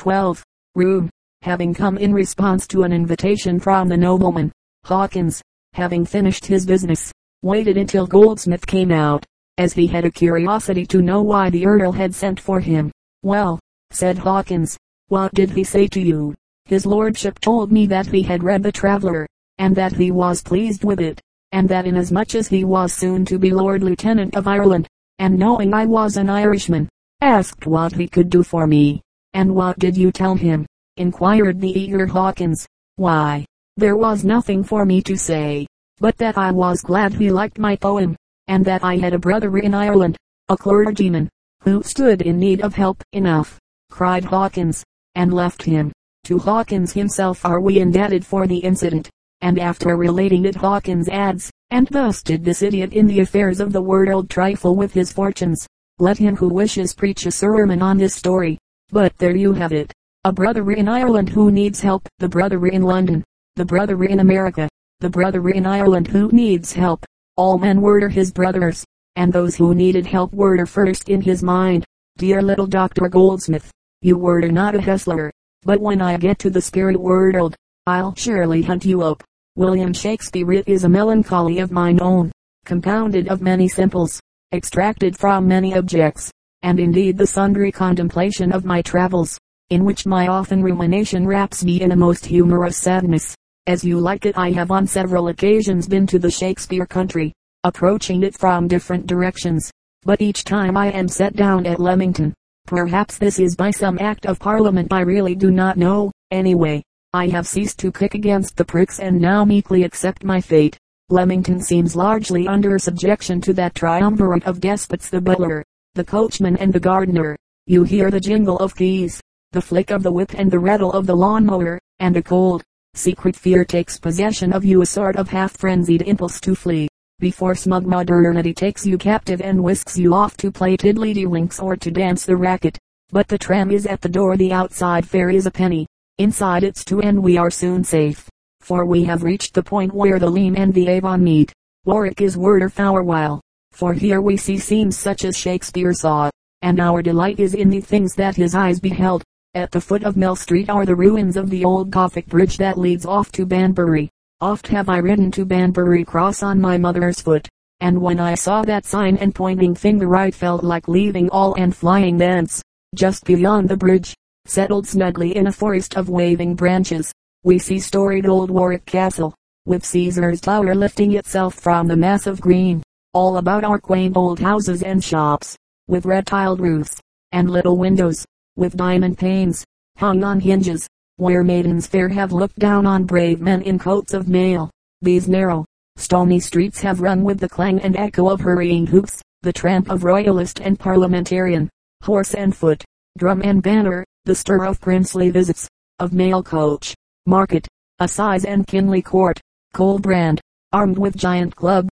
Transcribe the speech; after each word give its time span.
12. 0.00 0.42
Room. 0.76 1.10
Having 1.42 1.74
come 1.74 1.98
in 1.98 2.14
response 2.14 2.66
to 2.66 2.84
an 2.84 2.90
invitation 2.90 3.60
from 3.60 3.86
the 3.86 3.96
nobleman, 3.98 4.50
Hawkins, 4.84 5.42
having 5.74 6.06
finished 6.06 6.46
his 6.46 6.64
business, 6.64 7.12
waited 7.42 7.76
until 7.76 8.06
Goldsmith 8.06 8.66
came 8.66 8.92
out, 8.92 9.26
as 9.58 9.74
he 9.74 9.86
had 9.86 10.06
a 10.06 10.10
curiosity 10.10 10.86
to 10.86 11.02
know 11.02 11.20
why 11.20 11.50
the 11.50 11.66
Earl 11.66 11.92
had 11.92 12.14
sent 12.14 12.40
for 12.40 12.60
him. 12.60 12.90
Well, 13.22 13.60
said 13.90 14.16
Hawkins, 14.16 14.78
what 15.08 15.34
did 15.34 15.50
he 15.50 15.64
say 15.64 15.86
to 15.88 16.00
you? 16.00 16.34
His 16.64 16.86
lordship 16.86 17.38
told 17.38 17.70
me 17.70 17.84
that 17.88 18.06
he 18.06 18.22
had 18.22 18.42
read 18.42 18.62
the 18.62 18.72
Traveller, 18.72 19.26
and 19.58 19.76
that 19.76 19.92
he 19.92 20.10
was 20.10 20.42
pleased 20.42 20.82
with 20.82 21.00
it, 21.00 21.20
and 21.52 21.68
that 21.68 21.84
inasmuch 21.84 22.34
as 22.34 22.48
he 22.48 22.64
was 22.64 22.94
soon 22.94 23.26
to 23.26 23.38
be 23.38 23.50
Lord 23.50 23.82
Lieutenant 23.82 24.34
of 24.34 24.48
Ireland, 24.48 24.88
and 25.18 25.38
knowing 25.38 25.74
I 25.74 25.84
was 25.84 26.16
an 26.16 26.30
Irishman, 26.30 26.88
asked 27.20 27.66
what 27.66 27.92
he 27.92 28.08
could 28.08 28.30
do 28.30 28.42
for 28.42 28.66
me. 28.66 29.02
And 29.34 29.54
what 29.54 29.78
did 29.78 29.96
you 29.96 30.10
tell 30.10 30.34
him? 30.34 30.66
inquired 30.96 31.60
the 31.60 31.78
eager 31.78 32.06
Hawkins. 32.06 32.66
Why, 32.96 33.46
there 33.76 33.96
was 33.96 34.24
nothing 34.24 34.62
for 34.62 34.84
me 34.84 35.00
to 35.02 35.16
say, 35.16 35.66
but 35.98 36.16
that 36.18 36.36
I 36.36 36.50
was 36.50 36.82
glad 36.82 37.14
he 37.14 37.30
liked 37.30 37.58
my 37.58 37.76
poem, 37.76 38.16
and 38.48 38.64
that 38.64 38.84
I 38.84 38.96
had 38.96 39.14
a 39.14 39.18
brother 39.18 39.56
in 39.58 39.72
Ireland, 39.72 40.16
a 40.48 40.56
clergyman, 40.56 41.28
who 41.62 41.82
stood 41.82 42.22
in 42.22 42.38
need 42.38 42.60
of 42.60 42.74
help. 42.74 43.02
Enough, 43.12 43.58
cried 43.90 44.24
Hawkins, 44.24 44.84
and 45.14 45.32
left 45.32 45.62
him. 45.62 45.92
To 46.24 46.38
Hawkins 46.38 46.92
himself 46.92 47.44
are 47.44 47.60
we 47.60 47.78
indebted 47.78 48.26
for 48.26 48.46
the 48.46 48.58
incident, 48.58 49.08
and 49.40 49.58
after 49.58 49.96
relating 49.96 50.44
it 50.44 50.56
Hawkins 50.56 51.08
adds, 51.08 51.50
and 51.70 51.86
thus 51.88 52.22
did 52.22 52.44
this 52.44 52.62
idiot 52.62 52.92
in 52.92 53.06
the 53.06 53.20
affairs 53.20 53.60
of 53.60 53.72
the 53.72 53.82
world 53.82 54.28
trifle 54.28 54.76
with 54.76 54.92
his 54.92 55.12
fortunes. 55.12 55.66
Let 55.98 56.18
him 56.18 56.36
who 56.36 56.48
wishes 56.48 56.94
preach 56.94 57.26
a 57.26 57.30
sermon 57.30 57.80
on 57.80 57.96
this 57.96 58.14
story. 58.14 58.58
But 58.92 59.16
there 59.18 59.36
you 59.36 59.52
have 59.52 59.72
it. 59.72 59.92
A 60.24 60.32
brother 60.32 60.70
in 60.72 60.88
Ireland 60.88 61.28
who 61.28 61.50
needs 61.50 61.80
help, 61.80 62.08
the 62.18 62.28
brother 62.28 62.66
in 62.66 62.82
London, 62.82 63.24
the 63.56 63.64
brother 63.64 64.04
in 64.04 64.20
America, 64.20 64.68
the 64.98 65.08
brother 65.08 65.48
in 65.48 65.64
Ireland 65.64 66.08
who 66.08 66.28
needs 66.32 66.72
help. 66.72 67.06
All 67.36 67.56
men 67.56 67.80
were 67.80 68.08
his 68.08 68.32
brothers, 68.32 68.84
and 69.16 69.32
those 69.32 69.54
who 69.54 69.74
needed 69.74 70.06
help 70.06 70.32
were 70.32 70.66
first 70.66 71.08
in 71.08 71.20
his 71.20 71.42
mind. 71.42 71.84
Dear 72.18 72.42
little 72.42 72.66
Dr. 72.66 73.08
Goldsmith, 73.08 73.70
you 74.02 74.18
were 74.18 74.40
not 74.42 74.74
a 74.74 74.80
hustler, 74.80 75.30
but 75.62 75.80
when 75.80 76.02
I 76.02 76.16
get 76.16 76.38
to 76.40 76.50
the 76.50 76.60
spirit 76.60 77.00
world, 77.00 77.54
I'll 77.86 78.14
surely 78.14 78.62
hunt 78.62 78.84
you 78.84 79.02
up. 79.02 79.22
William 79.56 79.92
Shakespeare 79.92 80.62
is 80.66 80.84
a 80.84 80.88
melancholy 80.88 81.60
of 81.60 81.70
mine 81.70 82.00
own, 82.00 82.32
compounded 82.64 83.28
of 83.28 83.40
many 83.40 83.68
simples, 83.68 84.20
extracted 84.52 85.16
from 85.16 85.46
many 85.46 85.74
objects, 85.74 86.30
and 86.62 86.78
indeed 86.78 87.16
the 87.16 87.26
sundry 87.26 87.72
contemplation 87.72 88.52
of 88.52 88.64
my 88.64 88.82
travels, 88.82 89.38
in 89.70 89.84
which 89.84 90.06
my 90.06 90.28
often 90.28 90.62
rumination 90.62 91.26
wraps 91.26 91.64
me 91.64 91.80
in 91.80 91.92
a 91.92 91.96
most 91.96 92.26
humorous 92.26 92.76
sadness. 92.76 93.34
As 93.66 93.84
you 93.84 94.00
like 94.00 94.26
it 94.26 94.36
I 94.36 94.50
have 94.50 94.70
on 94.70 94.86
several 94.86 95.28
occasions 95.28 95.86
been 95.86 96.06
to 96.08 96.18
the 96.18 96.30
Shakespeare 96.30 96.86
country, 96.86 97.32
approaching 97.64 98.22
it 98.22 98.36
from 98.36 98.66
different 98.66 99.06
directions, 99.06 99.70
but 100.02 100.20
each 100.20 100.44
time 100.44 100.76
I 100.76 100.90
am 100.90 101.08
set 101.08 101.36
down 101.36 101.66
at 101.66 101.78
Leamington. 101.78 102.34
Perhaps 102.66 103.18
this 103.18 103.38
is 103.38 103.56
by 103.56 103.70
some 103.70 103.98
act 104.00 104.26
of 104.26 104.38
parliament 104.38 104.92
I 104.92 105.00
really 105.00 105.34
do 105.34 105.50
not 105.50 105.76
know, 105.76 106.10
anyway. 106.30 106.82
I 107.12 107.28
have 107.28 107.46
ceased 107.46 107.78
to 107.80 107.92
kick 107.92 108.14
against 108.14 108.56
the 108.56 108.64
pricks 108.64 109.00
and 109.00 109.20
now 109.20 109.44
meekly 109.44 109.82
accept 109.82 110.24
my 110.24 110.40
fate. 110.40 110.78
Leamington 111.08 111.60
seems 111.60 111.96
largely 111.96 112.46
under 112.46 112.78
subjection 112.78 113.40
to 113.40 113.52
that 113.54 113.74
triumvirate 113.74 114.44
of 114.46 114.60
despots 114.60 115.10
the 115.10 115.20
butler, 115.20 115.64
the 115.94 116.04
coachman 116.04 116.56
and 116.58 116.72
the 116.72 116.78
gardener. 116.78 117.36
You 117.66 117.82
hear 117.82 118.10
the 118.10 118.20
jingle 118.20 118.58
of 118.58 118.76
keys, 118.76 119.20
the 119.50 119.60
flick 119.60 119.90
of 119.90 120.04
the 120.04 120.12
whip 120.12 120.34
and 120.34 120.48
the 120.48 120.58
rattle 120.58 120.92
of 120.92 121.06
the 121.06 121.16
lawnmower, 121.16 121.80
and 121.98 122.16
a 122.16 122.22
cold, 122.22 122.62
secret 122.94 123.34
fear 123.34 123.64
takes 123.64 123.98
possession 123.98 124.52
of 124.52 124.64
you 124.64 124.82
a 124.82 124.86
sort 124.86 125.16
of 125.16 125.28
half-frenzied 125.28 126.02
impulse 126.02 126.40
to 126.40 126.54
flee, 126.54 126.88
before 127.18 127.56
smug 127.56 127.86
modernity 127.86 128.54
takes 128.54 128.86
you 128.86 128.96
captive 128.96 129.40
and 129.40 129.62
whisks 129.62 129.98
you 129.98 130.14
off 130.14 130.36
to 130.36 130.52
play 130.52 130.76
tiddledy-winks 130.76 131.58
or 131.58 131.76
to 131.76 131.90
dance 131.90 132.24
the 132.24 132.36
racket. 132.36 132.78
But 133.10 133.26
the 133.26 133.38
tram 133.38 133.72
is 133.72 133.86
at 133.86 134.00
the 134.00 134.08
door 134.08 134.36
the 134.36 134.52
outside 134.52 135.04
fare 135.04 135.30
is 135.30 135.46
a 135.46 135.50
penny, 135.50 135.88
inside 136.18 136.62
it's 136.62 136.84
two 136.84 137.00
and 137.00 137.20
we 137.20 137.36
are 137.36 137.50
soon 137.50 137.82
safe, 137.82 138.28
for 138.60 138.86
we 138.86 139.02
have 139.04 139.24
reached 139.24 139.54
the 139.54 139.62
point 139.62 139.92
where 139.92 140.20
the 140.20 140.30
Leam 140.30 140.54
and 140.56 140.72
the 140.72 140.86
Avon 140.86 141.24
meet. 141.24 141.52
Warwick 141.84 142.20
is 142.20 142.36
word 142.36 142.62
of 142.62 142.78
our 142.78 143.02
while, 143.02 143.40
for 143.80 143.94
here 143.94 144.20
we 144.20 144.36
see 144.36 144.58
scenes 144.58 144.98
such 144.98 145.24
as 145.24 145.38
Shakespeare 145.38 145.94
saw, 145.94 146.28
and 146.60 146.78
our 146.78 147.00
delight 147.00 147.40
is 147.40 147.54
in 147.54 147.70
the 147.70 147.80
things 147.80 148.14
that 148.14 148.36
his 148.36 148.54
eyes 148.54 148.78
beheld. 148.78 149.22
At 149.54 149.70
the 149.70 149.80
foot 149.80 150.04
of 150.04 150.16
Mill 150.16 150.36
Street 150.36 150.68
are 150.68 150.84
the 150.84 150.94
ruins 150.94 151.36
of 151.36 151.48
the 151.48 151.64
old 151.64 151.90
Gothic 151.90 152.26
bridge 152.26 152.58
that 152.58 152.78
leads 152.78 153.06
off 153.06 153.32
to 153.32 153.46
Banbury. 153.46 154.10
Oft 154.40 154.68
have 154.68 154.88
I 154.88 154.98
ridden 154.98 155.30
to 155.32 155.44
Banbury 155.44 156.04
Cross 156.04 156.42
on 156.42 156.60
my 156.60 156.76
mother's 156.76 157.20
foot, 157.20 157.48
and 157.80 158.00
when 158.00 158.20
I 158.20 158.34
saw 158.34 158.62
that 158.62 158.84
sign 158.84 159.16
and 159.16 159.34
pointing 159.34 159.74
finger 159.74 160.14
I 160.14 160.30
felt 160.30 160.62
like 160.62 160.86
leaving 160.86 161.30
all 161.30 161.54
and 161.54 161.74
flying 161.74 162.18
thence. 162.18 162.62
Just 162.94 163.24
beyond 163.24 163.68
the 163.68 163.76
bridge, 163.76 164.14
settled 164.44 164.86
snugly 164.86 165.36
in 165.36 165.46
a 165.46 165.52
forest 165.52 165.96
of 165.96 166.10
waving 166.10 166.54
branches, 166.54 167.12
we 167.44 167.58
see 167.58 167.78
storied 167.78 168.26
old 168.26 168.50
Warwick 168.50 168.84
Castle, 168.84 169.34
with 169.64 169.86
Caesar's 169.86 170.42
Tower 170.42 170.74
lifting 170.74 171.14
itself 171.14 171.54
from 171.54 171.86
the 171.86 171.96
mass 171.96 172.26
of 172.26 172.40
green. 172.40 172.82
All 173.12 173.38
about 173.38 173.64
our 173.64 173.80
quaint 173.80 174.16
old 174.16 174.38
houses 174.38 174.84
and 174.84 175.02
shops, 175.02 175.56
with 175.88 176.06
red 176.06 176.26
tiled 176.26 176.60
roofs, 176.60 177.00
and 177.32 177.50
little 177.50 177.76
windows, 177.76 178.24
with 178.54 178.76
diamond 178.76 179.18
panes, 179.18 179.64
hung 179.96 180.22
on 180.22 180.38
hinges, 180.38 180.86
where 181.16 181.42
maidens 181.42 181.88
fair 181.88 182.08
have 182.08 182.30
looked 182.30 182.60
down 182.60 182.86
on 182.86 183.06
brave 183.06 183.40
men 183.40 183.62
in 183.62 183.80
coats 183.80 184.14
of 184.14 184.28
mail. 184.28 184.70
These 185.02 185.26
narrow, 185.26 185.64
stony 185.96 186.38
streets 186.38 186.80
have 186.82 187.00
rung 187.00 187.24
with 187.24 187.40
the 187.40 187.48
clang 187.48 187.80
and 187.80 187.96
echo 187.96 188.28
of 188.28 188.42
hurrying 188.42 188.86
hoofs, 188.86 189.20
the 189.42 189.52
tramp 189.52 189.90
of 189.90 190.04
royalist 190.04 190.60
and 190.60 190.78
parliamentarian, 190.78 191.68
horse 192.04 192.34
and 192.34 192.56
foot, 192.56 192.84
drum 193.18 193.42
and 193.42 193.60
banner, 193.60 194.04
the 194.24 194.36
stir 194.36 194.64
of 194.64 194.80
princely 194.80 195.30
visits, 195.30 195.68
of 195.98 196.12
mail 196.12 196.44
coach, 196.44 196.94
market, 197.26 197.66
assize 197.98 198.44
and 198.44 198.68
Kinley 198.68 199.02
court, 199.02 199.40
Colbrand, 199.74 200.38
armed 200.72 200.96
with 200.96 201.16
giant 201.16 201.56
club, 201.56 201.88